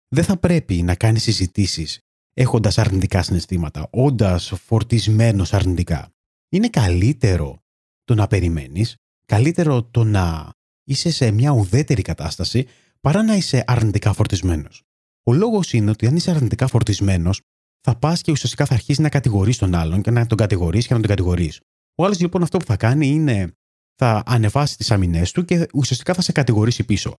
Δεν 0.07 0.23
θα 0.23 0.37
πρέπει 0.37 0.81
να 0.81 0.95
κάνεις 0.95 1.23
συζητήσεις 1.23 1.99
έχοντας 2.33 2.77
αρνητικά 2.77 3.23
συναισθήματα, 3.23 3.87
όντας 3.91 4.53
φορτισμένος 4.65 5.53
αρνητικά. 5.53 6.09
Είναι 6.49 6.69
καλύτερο 6.69 7.63
το 8.03 8.15
να 8.15 8.27
περιμένεις, 8.27 8.95
καλύτερο 9.25 9.83
το 9.83 10.03
να 10.03 10.53
είσαι 10.83 11.11
σε 11.11 11.31
μια 11.31 11.51
ουδέτερη 11.51 12.01
κατάσταση 12.01 12.67
παρά 13.01 13.23
να 13.23 13.35
είσαι 13.35 13.63
αρνητικά 13.67 14.13
φορτισμένος. 14.13 14.83
Ο 15.23 15.33
λόγος 15.33 15.73
είναι 15.73 15.89
ότι 15.89 16.07
αν 16.07 16.15
είσαι 16.15 16.31
αρνητικά 16.31 16.67
φορτισμένος, 16.67 17.41
θα 17.81 17.95
πας 17.95 18.21
και 18.21 18.31
ουσιαστικά 18.31 18.65
θα 18.65 18.73
αρχίσεις 18.73 18.99
να 18.99 19.09
κατηγορείς 19.09 19.57
τον 19.57 19.75
άλλον 19.75 20.01
και 20.01 20.11
να 20.11 20.27
τον 20.27 20.37
κατηγορείς 20.37 20.87
και 20.87 20.93
να 20.93 20.99
τον 20.99 21.09
κατηγορείς. 21.09 21.59
Ο 21.95 22.05
άλλος 22.05 22.19
λοιπόν 22.19 22.43
αυτό 22.43 22.57
που 22.57 22.65
θα 22.65 22.77
κάνει 22.77 23.07
είναι 23.07 23.51
θα 23.95 24.23
ανεβάσει 24.25 24.77
τις 24.77 24.91
αμυνές 24.91 25.31
του 25.31 25.45
και 25.45 25.67
ουσιαστικά 25.73 26.13
θα 26.13 26.21
σε 26.21 26.31
κατηγορήσει 26.31 26.83
πίσω. 26.83 27.13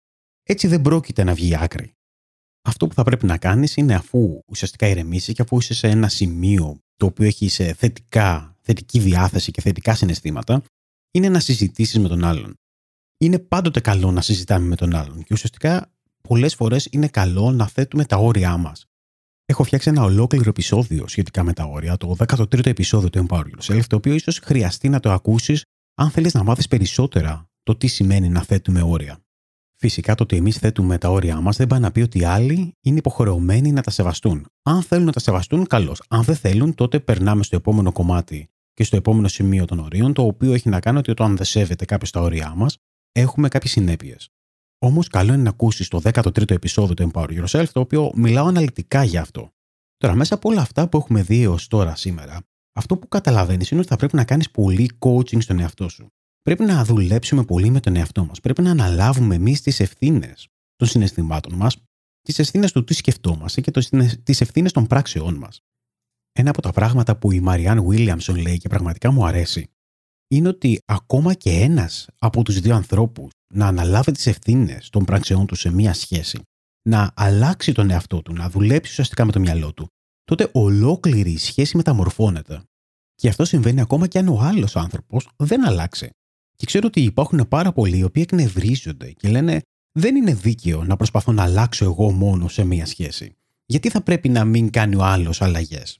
Έτσι 0.43 0.67
δεν 0.67 0.81
πρόκειται 0.81 1.23
να 1.23 1.33
βγει 1.33 1.57
άκρη. 1.57 1.91
Αυτό 2.61 2.87
που 2.87 2.93
θα 2.93 3.03
πρέπει 3.03 3.25
να 3.25 3.37
κάνεις 3.37 3.75
είναι 3.75 3.95
αφού 3.95 4.39
ουσιαστικά 4.47 4.87
ηρεμήσεις 4.87 5.33
και 5.33 5.41
αφού 5.41 5.57
είσαι 5.57 5.73
σε 5.73 5.87
ένα 5.87 6.09
σημείο 6.09 6.79
το 6.95 7.05
οποίο 7.05 7.25
έχει 7.25 7.49
σε 7.49 7.73
θετικά, 7.73 8.57
θετική 8.61 8.99
διάθεση 8.99 9.51
και 9.51 9.61
θετικά 9.61 9.95
συναισθήματα, 9.95 10.63
είναι 11.11 11.29
να 11.29 11.39
συζητήσεις 11.39 11.99
με 11.99 12.07
τον 12.07 12.23
άλλον. 12.23 12.53
Είναι 13.17 13.39
πάντοτε 13.39 13.79
καλό 13.79 14.11
να 14.11 14.21
συζητάμε 14.21 14.67
με 14.67 14.75
τον 14.75 14.95
άλλον 14.95 15.23
και 15.23 15.33
ουσιαστικά 15.33 15.91
πολλές 16.31 16.55
φορές 16.55 16.87
είναι 16.91 17.07
καλό 17.07 17.51
να 17.51 17.67
θέτουμε 17.67 18.05
τα 18.05 18.17
όρια 18.17 18.57
μας. 18.57 18.85
Έχω 19.45 19.63
φτιάξει 19.63 19.89
ένα 19.89 20.03
ολόκληρο 20.03 20.49
επεισόδιο 20.49 21.07
σχετικά 21.07 21.43
με 21.43 21.53
τα 21.53 21.63
όρια, 21.63 21.97
το 21.97 22.15
13ο 22.17 22.65
επεισόδιο 22.65 23.09
του 23.09 23.25
Empower 23.27 23.43
Yourself, 23.43 23.81
το 23.87 23.95
οποίο 23.95 24.13
ίσως 24.13 24.39
χρειαστεί 24.39 24.89
να 24.89 24.99
το 24.99 25.11
ακούσεις 25.11 25.63
αν 25.95 26.09
θέλεις 26.09 26.33
να 26.33 26.43
μάθεις 26.43 26.67
περισσότερα 26.67 27.49
το 27.63 27.75
τι 27.75 27.87
σημαίνει 27.87 28.29
να 28.29 28.41
θέτουμε 28.41 28.81
όρια. 28.81 29.19
Φυσικά 29.75 30.15
το 30.15 30.23
ότι 30.23 30.35
εμείς 30.35 30.57
θέτουμε 30.57 30.97
τα 30.97 31.09
όρια 31.09 31.41
μας 31.41 31.57
δεν 31.57 31.67
πάει 31.67 31.79
να 31.79 31.91
πει 31.91 32.01
ότι 32.01 32.19
οι 32.19 32.23
άλλοι 32.23 32.73
είναι 32.81 32.97
υποχρεωμένοι 32.97 33.71
να 33.71 33.81
τα 33.81 33.91
σεβαστούν. 33.91 34.45
Αν 34.61 34.81
θέλουν 34.81 35.05
να 35.05 35.11
τα 35.11 35.19
σεβαστούν, 35.19 35.67
καλώς. 35.67 36.01
Αν 36.09 36.23
δεν 36.23 36.35
θέλουν, 36.35 36.75
τότε 36.75 36.99
περνάμε 36.99 37.43
στο 37.43 37.55
επόμενο 37.55 37.91
κομμάτι 37.91 38.49
και 38.73 38.83
στο 38.83 38.95
επόμενο 38.95 39.27
σημείο 39.27 39.65
των 39.65 39.79
ορίων, 39.79 40.13
το 40.13 40.25
οποίο 40.25 40.53
έχει 40.53 40.69
να 40.69 40.79
κάνει 40.79 40.97
ότι 40.97 41.11
όταν 41.11 41.35
δεν 41.35 41.45
σέβεται 41.45 41.85
κάποιος 41.85 42.11
τα 42.11 42.21
όρια 42.21 42.53
μας, 42.55 42.77
έχουμε 43.11 43.47
κάποιες 43.47 43.71
συνέπειες. 43.71 44.29
Όμως, 44.83 45.07
καλό 45.07 45.33
είναι 45.33 45.41
να 45.41 45.49
ακούσεις 45.49 45.87
το 45.87 46.01
13ο 46.03 46.51
επεισόδιο 46.51 46.93
του 46.93 47.11
Empower 47.13 47.43
Yourself, 47.43 47.65
το 47.71 47.79
οποίο 47.79 48.11
μιλάω 48.15 48.45
αναλυτικά 48.45 49.03
για 49.03 49.21
αυτό. 49.21 49.51
Τώρα, 49.97 50.15
μέσα 50.15 50.35
από 50.35 50.49
όλα 50.49 50.61
αυτά 50.61 50.89
που 50.89 50.97
έχουμε 50.97 51.21
δει 51.21 51.41
έως 51.41 51.67
τώρα 51.67 51.95
σήμερα, 51.95 52.39
αυτό 52.73 52.97
που 52.97 53.07
καταλαβαίνεις 53.07 53.71
είναι 53.71 53.79
ότι 53.79 53.89
θα 53.89 53.95
πρέπει 53.95 54.15
να 54.15 54.23
κάνεις 54.23 54.51
πολύ 54.51 54.89
coaching 54.99 55.41
στον 55.41 55.59
εαυτό 55.59 55.89
σου. 55.89 56.07
Πρέπει 56.41 56.63
να 56.63 56.85
δουλέψουμε 56.85 57.43
πολύ 57.43 57.69
με 57.69 57.79
τον 57.79 57.95
εαυτό 57.95 58.25
μας. 58.25 58.39
Πρέπει 58.39 58.61
να 58.61 58.71
αναλάβουμε 58.71 59.35
εμείς 59.35 59.61
τις 59.61 59.79
ευθύνες 59.79 60.47
των 60.75 60.87
συναισθημάτων 60.87 61.53
μας, 61.53 61.77
τις 62.21 62.39
ευθύνες 62.39 62.71
του 62.71 62.83
τι 62.83 62.93
σκεφτόμαστε 62.93 63.61
και 63.61 63.71
τις 64.23 64.41
ευθύνες 64.41 64.71
των 64.71 64.87
πράξεών 64.87 65.35
μας. 65.35 65.61
Ένα 66.31 66.49
από 66.49 66.61
τα 66.61 66.71
πράγματα 66.71 67.17
που 67.17 67.31
η 67.31 67.39
Μαριάν 67.39 67.85
Βίλιαμσον 67.87 68.35
λέει 68.35 68.57
και 68.57 68.69
πραγματικά 68.69 69.11
μου 69.11 69.25
αρέσει 69.25 69.71
είναι 70.31 70.47
ότι 70.47 70.79
ακόμα 70.85 71.33
και 71.33 71.49
ένας 71.49 72.07
από 72.19 72.43
τους 72.43 72.59
δύο 72.59 72.75
ανθρώπους 72.75 73.31
να 73.53 73.67
αναλάβει 73.67 74.11
τις 74.11 74.27
ευθύνες 74.27 74.89
των 74.89 75.05
πράξεών 75.05 75.45
του 75.45 75.55
σε 75.55 75.71
μία 75.71 75.93
σχέση, 75.93 76.41
να 76.89 77.11
αλλάξει 77.15 77.71
τον 77.71 77.89
εαυτό 77.89 78.21
του, 78.21 78.33
να 78.33 78.49
δουλέψει 78.49 78.91
ουσιαστικά 78.91 79.25
με 79.25 79.31
το 79.31 79.39
μυαλό 79.39 79.73
του, 79.73 79.87
τότε 80.23 80.49
ολόκληρη 80.51 81.31
η 81.31 81.37
σχέση 81.37 81.77
μεταμορφώνεται. 81.77 82.61
Και 83.15 83.27
αυτό 83.27 83.45
συμβαίνει 83.45 83.81
ακόμα 83.81 84.07
και 84.07 84.17
αν 84.17 84.27
ο 84.27 84.39
άλλος 84.39 84.75
άνθρωπος 84.75 85.29
δεν 85.35 85.65
αλλάξει. 85.65 86.09
Και 86.55 86.65
ξέρω 86.65 86.87
ότι 86.87 87.01
υπάρχουν 87.01 87.47
πάρα 87.47 87.71
πολλοί 87.71 87.97
οι 87.97 88.03
οποίοι 88.03 88.23
εκνευρίζονται 88.25 89.11
και 89.11 89.29
λένε 89.29 89.61
δεν 89.91 90.15
είναι 90.15 90.33
δίκαιο 90.33 90.83
να 90.83 90.95
προσπαθώ 90.95 91.31
να 91.31 91.43
αλλάξω 91.43 91.85
εγώ 91.85 92.11
μόνο 92.11 92.47
σε 92.47 92.63
μία 92.63 92.85
σχέση. 92.85 93.35
Γιατί 93.65 93.89
θα 93.89 94.01
πρέπει 94.01 94.29
να 94.29 94.45
μην 94.45 94.69
κάνει 94.69 94.95
ο 94.95 95.03
άλλος 95.03 95.41
αλλαγές; 95.41 95.99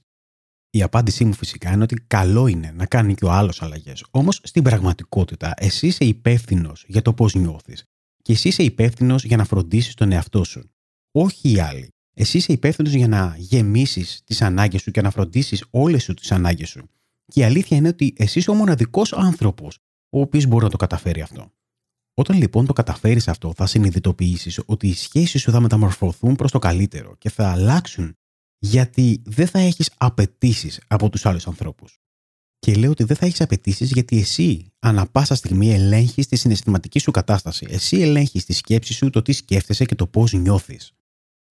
Η 0.74 0.82
απάντησή 0.82 1.24
μου 1.24 1.32
φυσικά 1.32 1.72
είναι 1.72 1.82
ότι 1.82 1.94
καλό 2.06 2.46
είναι 2.46 2.72
να 2.76 2.86
κάνει 2.86 3.14
και 3.14 3.24
ο 3.24 3.30
άλλος 3.30 3.62
αλλαγές. 3.62 4.04
Όμως 4.10 4.40
στην 4.42 4.62
πραγματικότητα, 4.62 5.54
εσύ 5.56 5.86
είσαι 5.86 6.04
υπεύθυνος 6.04 6.84
για 6.88 7.02
το 7.02 7.12
πώς 7.12 7.34
νιώθεις. 7.34 7.84
Και 8.22 8.32
εσύ 8.32 8.48
είσαι 8.48 8.62
υπεύθυνος 8.62 9.24
για 9.24 9.36
να 9.36 9.44
φροντίσεις 9.44 9.94
τον 9.94 10.12
εαυτό 10.12 10.44
σου. 10.44 10.70
Όχι 11.12 11.52
οι 11.52 11.58
άλλοι. 11.60 11.88
Εσύ 12.14 12.36
είσαι 12.36 12.52
υπεύθυνος 12.52 12.92
για 12.92 13.08
να 13.08 13.34
γεμίσεις 13.38 14.22
τις 14.24 14.42
ανάγκες 14.42 14.82
σου 14.82 14.90
και 14.90 15.02
να 15.02 15.10
φροντίσεις 15.10 15.64
όλες 15.70 16.02
σου 16.02 16.14
τις 16.14 16.32
ανάγκες 16.32 16.68
σου. 16.68 16.88
Και 17.24 17.40
η 17.40 17.44
αλήθεια 17.44 17.76
είναι 17.76 17.88
ότι 17.88 18.14
εσύ 18.16 18.38
είσαι 18.38 18.50
ο 18.50 18.54
μοναδικός 18.54 19.12
άνθρωπος 19.12 19.78
ο 20.10 20.20
οποίος 20.20 20.46
μπορεί 20.46 20.64
να 20.64 20.70
το 20.70 20.76
καταφέρει 20.76 21.20
αυτό. 21.20 21.52
Όταν 22.14 22.36
λοιπόν 22.36 22.66
το 22.66 22.72
καταφέρεις 22.72 23.28
αυτό, 23.28 23.52
θα 23.56 23.66
συνειδητοποιήσεις 23.66 24.60
ότι 24.66 24.88
οι 24.88 24.94
σχέσεις 24.94 25.40
σου 25.40 25.50
θα 25.50 25.60
μεταμορφωθούν 25.60 26.36
προς 26.36 26.50
το 26.50 26.58
καλύτερο 26.58 27.16
και 27.18 27.30
θα 27.30 27.50
αλλάξουν 27.50 28.16
γιατί 28.64 29.22
δεν 29.24 29.46
θα 29.46 29.58
έχεις 29.58 29.90
απαιτήσεις 29.96 30.80
από 30.86 31.08
τους 31.08 31.26
άλλους 31.26 31.46
ανθρώπους. 31.46 31.98
Και 32.58 32.74
λέω 32.74 32.90
ότι 32.90 33.04
δεν 33.04 33.16
θα 33.16 33.26
έχεις 33.26 33.40
απαιτήσεις 33.40 33.90
γιατί 33.90 34.18
εσύ 34.18 34.72
ανά 34.78 35.06
πάσα 35.06 35.34
στιγμή 35.34 35.72
ελέγχεις 35.72 36.26
τη 36.26 36.36
συναισθηματική 36.36 36.98
σου 36.98 37.10
κατάσταση. 37.10 37.66
Εσύ 37.68 38.00
ελέγχεις 38.00 38.44
τη 38.44 38.52
σκέψη 38.52 38.92
σου, 38.92 39.10
το 39.10 39.22
τι 39.22 39.32
σκέφτεσαι 39.32 39.84
και 39.84 39.94
το 39.94 40.06
πώς 40.06 40.32
νιώθεις. 40.32 40.92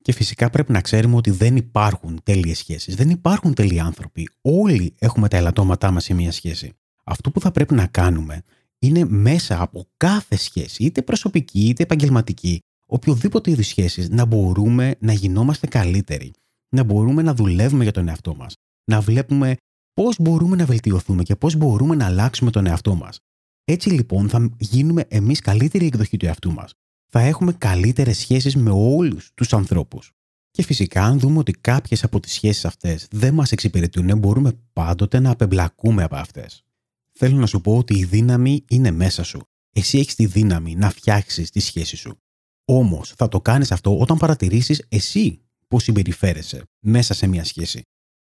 Και 0.02 0.12
φυσικά 0.12 0.50
πρέπει 0.50 0.72
να 0.72 0.82
ξέρουμε 0.82 1.16
ότι 1.16 1.32
δεν 1.32 1.56
υπάρχουν 1.56 2.20
τέλειες 2.24 2.58
σχέσεις. 2.58 2.96
Δεν 2.96 3.10
υπάρχουν 3.10 3.54
τέλειοι 3.54 3.80
άνθρωποι. 3.80 4.30
Όλοι 4.42 4.94
έχουμε 5.00 5.28
τα 5.28 5.38
ελαττώματά 5.38 5.92
μας 5.92 6.04
σε 6.04 6.14
μια 6.14 6.32
σχέση. 6.32 6.74
Αυτό 7.04 7.32
που 7.32 7.40
θα 7.40 7.52
πρέπει 7.52 7.74
να 7.74 7.88
κάνουμε 7.88 8.44
είναι 8.80 9.06
μέσα 9.06 9.62
από 9.62 9.88
κάθε 9.98 10.36
σχέση, 10.36 10.84
είτε 10.84 11.02
προσωπική 11.02 11.68
είτε 11.68 11.84
επαγγελματική, 11.84 12.60
οποιοδήποτε 12.86 13.52
είδους 13.52 13.68
σχέσεις, 13.68 14.10
να 14.10 14.26
μπορούμε 14.26 14.96
να 15.00 15.14
γινόμαστε 15.14 15.68
καλύτεροι, 15.68 16.34
να 16.76 16.84
μπορούμε 16.84 17.22
να 17.22 17.34
δουλεύουμε 17.34 17.84
για 17.84 17.92
τον 17.92 18.08
εαυτό 18.08 18.36
μας, 18.36 18.56
να 18.84 19.02
βλέπουμε 19.02 19.56
πώς 19.94 20.20
μπορούμε 20.20 20.56
να 20.56 20.66
βελτιωθούμε 20.66 21.24
και 21.24 21.36
πώς 21.36 21.56
μπορούμε 21.56 21.96
να 21.96 22.06
αλλάξουμε 22.06 22.52
τον 22.52 22.66
εαυτό 22.66 22.96
μας. 22.96 23.20
Έτσι 23.64 23.90
λοιπόν 23.90 24.30
θα 24.30 24.50
γίνουμε 24.58 25.06
εμείς 25.08 25.40
καλύτερη 25.40 25.86
εκδοχή 25.86 26.18
του 26.18 26.26
εαυτού 26.26 26.52
μας. 26.52 26.74
Θα 27.08 27.20
έχουμε 27.20 27.54
καλύτερες 27.54 28.18
σχέσεις 28.18 28.56
με 28.56 28.70
όλους 28.74 29.32
τους 29.34 29.54
ανθρώπους. 29.54 30.12
Και 30.52 30.64
φυσικά, 30.64 31.04
αν 31.04 31.20
δούμε 31.20 31.38
ότι 31.38 31.52
κάποιες 31.52 32.04
από 32.04 32.20
τις 32.20 32.34
σχέσεις 32.34 32.66
αυτές 32.66 33.08
δεν 33.12 33.34
μας 33.34 33.52
εξυπηρετούν, 33.52 34.18
μπορούμε 34.18 34.52
πάντοτε 34.74 35.20
να 35.20 35.32
απεμπλακούμε 35.32 36.04
από 36.04 36.16
αυτές. 36.16 36.64
Θέλω 37.12 37.38
να 37.38 37.46
σου 37.46 37.62
πω 37.62 37.78
ότι 37.78 37.98
η 37.98 38.06
δύναμη 38.06 38.66
είναι 38.68 38.92
μέσα 38.92 39.24
σου. 39.24 39.42
Εσύ 39.74 40.00
έχεις 40.00 40.16
τη 40.16 40.26
δύναμη 40.26 40.76
να 40.76 40.90
φτιάξεις 40.90 41.50
τη 41.50 41.60
σχέση 41.60 41.96
σου. 41.96 42.18
Όμως 42.66 43.14
θα 43.16 43.28
το 43.28 43.42
κάνεις 43.42 43.72
αυτό 43.72 44.00
όταν 44.00 44.18
παρατηρήσεις 44.18 44.86
εσύ 44.90 45.42
πώ 45.72 45.80
συμπεριφέρεσαι 45.80 46.64
μέσα 46.80 47.14
σε 47.14 47.28
μια 47.28 47.44
σχέση. 47.44 47.82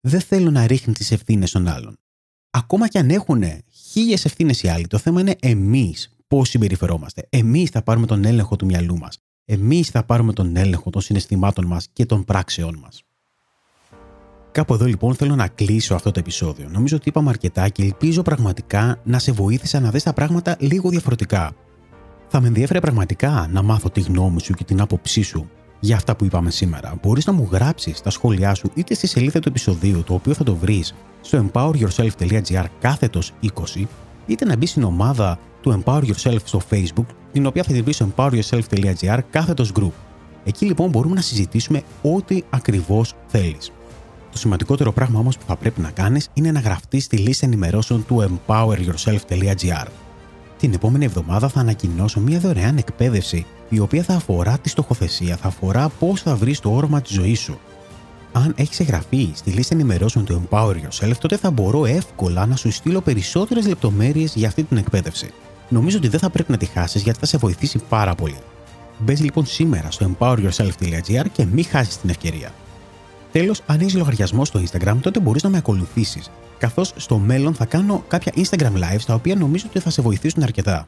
Δεν 0.01 0.21
θέλω 0.21 0.51
να 0.51 0.67
ρίχνει 0.67 0.93
τις 0.93 1.11
ευθύνες 1.11 1.51
των 1.51 1.67
άλλων. 1.67 1.95
Ακόμα 2.49 2.87
και 2.87 2.97
αν 2.99 3.09
έχουν 3.09 3.43
χίλιες 3.91 4.25
ευθύνες 4.25 4.63
οι 4.63 4.67
άλλοι, 4.67 4.87
το 4.87 4.97
θέμα 4.97 5.21
είναι 5.21 5.35
εμείς 5.39 6.15
πώς 6.27 6.49
συμπεριφερόμαστε. 6.49 7.27
Εμείς 7.29 7.69
θα 7.69 7.81
πάρουμε 7.81 8.05
τον 8.05 8.25
έλεγχο 8.25 8.55
του 8.55 8.65
μυαλού 8.65 8.97
μας. 8.97 9.17
Εμείς 9.45 9.89
θα 9.89 10.03
πάρουμε 10.03 10.33
τον 10.33 10.55
έλεγχο 10.55 10.89
των 10.89 11.01
συναισθημάτων 11.01 11.65
μας 11.65 11.87
και 11.93 12.05
των 12.05 12.23
πράξεών 12.23 12.77
μας. 12.81 13.03
Κάπου 14.51 14.73
εδώ 14.73 14.85
λοιπόν 14.85 15.15
θέλω 15.15 15.35
να 15.35 15.47
κλείσω 15.47 15.95
αυτό 15.95 16.11
το 16.11 16.19
επεισόδιο. 16.19 16.69
Νομίζω 16.69 16.95
ότι 16.95 17.09
είπαμε 17.09 17.29
αρκετά 17.29 17.69
και 17.69 17.83
ελπίζω 17.83 18.21
πραγματικά 18.21 19.01
να 19.03 19.19
σε 19.19 19.31
βοήθησα 19.31 19.79
να 19.79 19.91
δεις 19.91 20.03
τα 20.03 20.13
πράγματα 20.13 20.55
λίγο 20.59 20.89
διαφορετικά. 20.89 21.55
Θα 22.27 22.41
με 22.41 22.47
ενδιαφέρει 22.47 22.79
πραγματικά 22.79 23.47
να 23.51 23.61
μάθω 23.61 23.89
τη 23.89 24.01
γνώμη 24.01 24.41
σου 24.41 24.53
και 24.53 24.63
την 24.63 24.81
άποψή 24.81 25.21
σου 25.21 25.49
για 25.85 25.95
αυτά 25.95 26.15
που 26.15 26.25
είπαμε 26.25 26.51
σήμερα. 26.51 26.95
Μπορείς 27.01 27.25
να 27.25 27.33
μου 27.33 27.49
γράψεις 27.51 28.01
τα 28.01 28.09
σχόλιά 28.09 28.53
σου 28.53 28.71
είτε 28.73 28.93
στη 28.93 29.07
σελίδα 29.07 29.39
του 29.39 29.49
επεισοδίου, 29.49 30.03
το 30.03 30.13
οποίο 30.13 30.33
θα 30.33 30.43
το 30.43 30.55
βρεις 30.55 30.95
στο 31.21 31.45
empoweryourself.gr 31.45 32.65
κάθετος 32.79 33.31
20, 33.75 33.85
είτε 34.25 34.45
να 34.45 34.55
μπει 34.55 34.65
στην 34.65 34.83
ομάδα 34.83 35.39
του 35.61 35.83
Empower 35.83 36.01
Yourself 36.03 36.37
στο 36.43 36.61
Facebook, 36.69 37.05
την 37.31 37.45
οποία 37.45 37.63
θα 37.63 37.73
τη 37.73 37.81
βρεις 37.81 37.95
στο 37.95 38.07
empoweryourself.gr 38.15 39.19
κάθετος 39.29 39.71
group. 39.79 39.91
Εκεί 40.43 40.65
λοιπόν 40.65 40.89
μπορούμε 40.89 41.15
να 41.15 41.21
συζητήσουμε 41.21 41.81
ό,τι 42.01 42.41
ακριβώς 42.49 43.13
θέλεις. 43.27 43.71
Το 44.31 44.37
σημαντικότερο 44.37 44.91
πράγμα 44.91 45.19
όμως 45.19 45.37
που 45.37 45.43
θα 45.47 45.55
πρέπει 45.55 45.81
να 45.81 45.89
κάνεις 45.89 46.29
είναι 46.33 46.51
να 46.51 46.59
γραφτείς 46.59 47.03
στη 47.03 47.17
λίστα 47.17 47.45
ενημερώσεων 47.45 48.05
του 48.05 48.39
empoweryourself.gr. 48.47 49.87
Την 50.65 50.73
επόμενη 50.73 51.05
εβδομάδα 51.05 51.47
θα 51.47 51.59
ανακοινώσω 51.59 52.19
μια 52.19 52.39
δωρεάν 52.39 52.77
εκπαίδευση 52.77 53.45
η 53.69 53.79
οποία 53.79 54.03
θα 54.03 54.13
αφορά 54.13 54.57
τη 54.57 54.69
στοχοθεσία, 54.69 55.35
θα 55.35 55.47
αφορά 55.47 55.89
πώς 55.89 56.21
θα 56.21 56.35
βρεις 56.35 56.59
το 56.59 56.69
όρομα 56.69 57.01
της 57.01 57.11
ζωής 57.11 57.39
σου. 57.39 57.59
Αν 58.31 58.53
έχεις 58.57 58.79
εγγραφεί 58.79 59.31
στη 59.35 59.51
λίστα 59.51 59.75
ενημερώσεων 59.75 60.25
του 60.25 60.47
Empower 60.49 60.73
Yourself, 60.73 61.13
τότε 61.19 61.37
θα 61.37 61.51
μπορώ 61.51 61.85
εύκολα 61.85 62.45
να 62.45 62.55
σου 62.55 62.71
στείλω 62.71 63.01
περισσότερες 63.01 63.67
λεπτομέρειες 63.67 64.35
για 64.35 64.47
αυτή 64.47 64.63
την 64.63 64.77
εκπαίδευση. 64.77 65.29
Νομίζω 65.69 65.97
ότι 65.97 66.07
δεν 66.07 66.19
θα 66.19 66.29
πρέπει 66.29 66.51
να 66.51 66.57
τη 66.57 66.65
χάσεις 66.65 67.01
γιατί 67.01 67.19
θα 67.19 67.25
σε 67.25 67.37
βοηθήσει 67.37 67.79
πάρα 67.89 68.15
πολύ. 68.15 68.37
Μπες 68.97 69.21
λοιπόν 69.21 69.45
σήμερα 69.45 69.91
στο 69.91 70.15
empoweryourself.gr 70.17 71.25
και 71.31 71.45
μην 71.45 71.65
χάσεις 71.65 71.97
την 71.97 72.09
ευκαιρία. 72.09 72.51
Τέλος, 73.35 73.61
αν 73.65 73.79
έχεις 73.79 73.95
λογαριασμό 73.95 74.45
στο 74.45 74.59
Instagram, 74.59 74.97
τότε 75.01 75.19
μπορείς 75.19 75.43
να 75.43 75.49
με 75.49 75.57
ακολουθήσεις, 75.57 76.31
καθώς 76.57 76.93
στο 76.95 77.17
μέλλον 77.17 77.53
θα 77.53 77.65
κάνω 77.65 78.03
κάποια 78.07 78.33
Instagram 78.35 78.73
lives 78.73 79.03
τα 79.05 79.13
οποία 79.13 79.35
νομίζω 79.35 79.65
ότι 79.69 79.79
θα 79.79 79.89
σε 79.89 80.01
βοηθήσουν 80.01 80.43
αρκετά. 80.43 80.87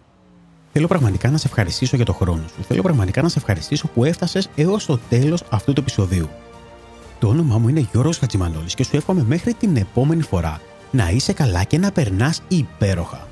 Θέλω 0.73 0.87
πραγματικά 0.87 1.29
να 1.29 1.37
σε 1.37 1.47
ευχαριστήσω 1.47 1.95
για 1.95 2.05
το 2.05 2.13
χρόνο 2.13 2.43
σου. 2.47 2.63
Θέλω 2.67 2.81
πραγματικά 2.81 3.21
να 3.21 3.29
σε 3.29 3.37
ευχαριστήσω 3.37 3.87
που 3.87 4.03
έφτασες 4.03 4.49
έως 4.55 4.85
το 4.85 4.99
τέλος 5.09 5.43
αυτού 5.49 5.73
του 5.73 5.81
επεισοδίου. 5.81 6.29
Το 7.19 7.27
όνομά 7.27 7.57
μου 7.57 7.67
είναι 7.67 7.87
Γιώργος 7.91 8.17
Χατζημανόλης 8.17 8.75
και 8.75 8.83
σου 8.83 8.95
εύχομαι 8.95 9.23
μέχρι 9.27 9.53
την 9.53 9.75
επόμενη 9.75 10.21
φορά 10.21 10.61
να 10.91 11.09
είσαι 11.09 11.33
καλά 11.33 11.63
και 11.63 11.77
να 11.77 11.91
περνάς 11.91 12.41
υπέροχα. 12.47 13.27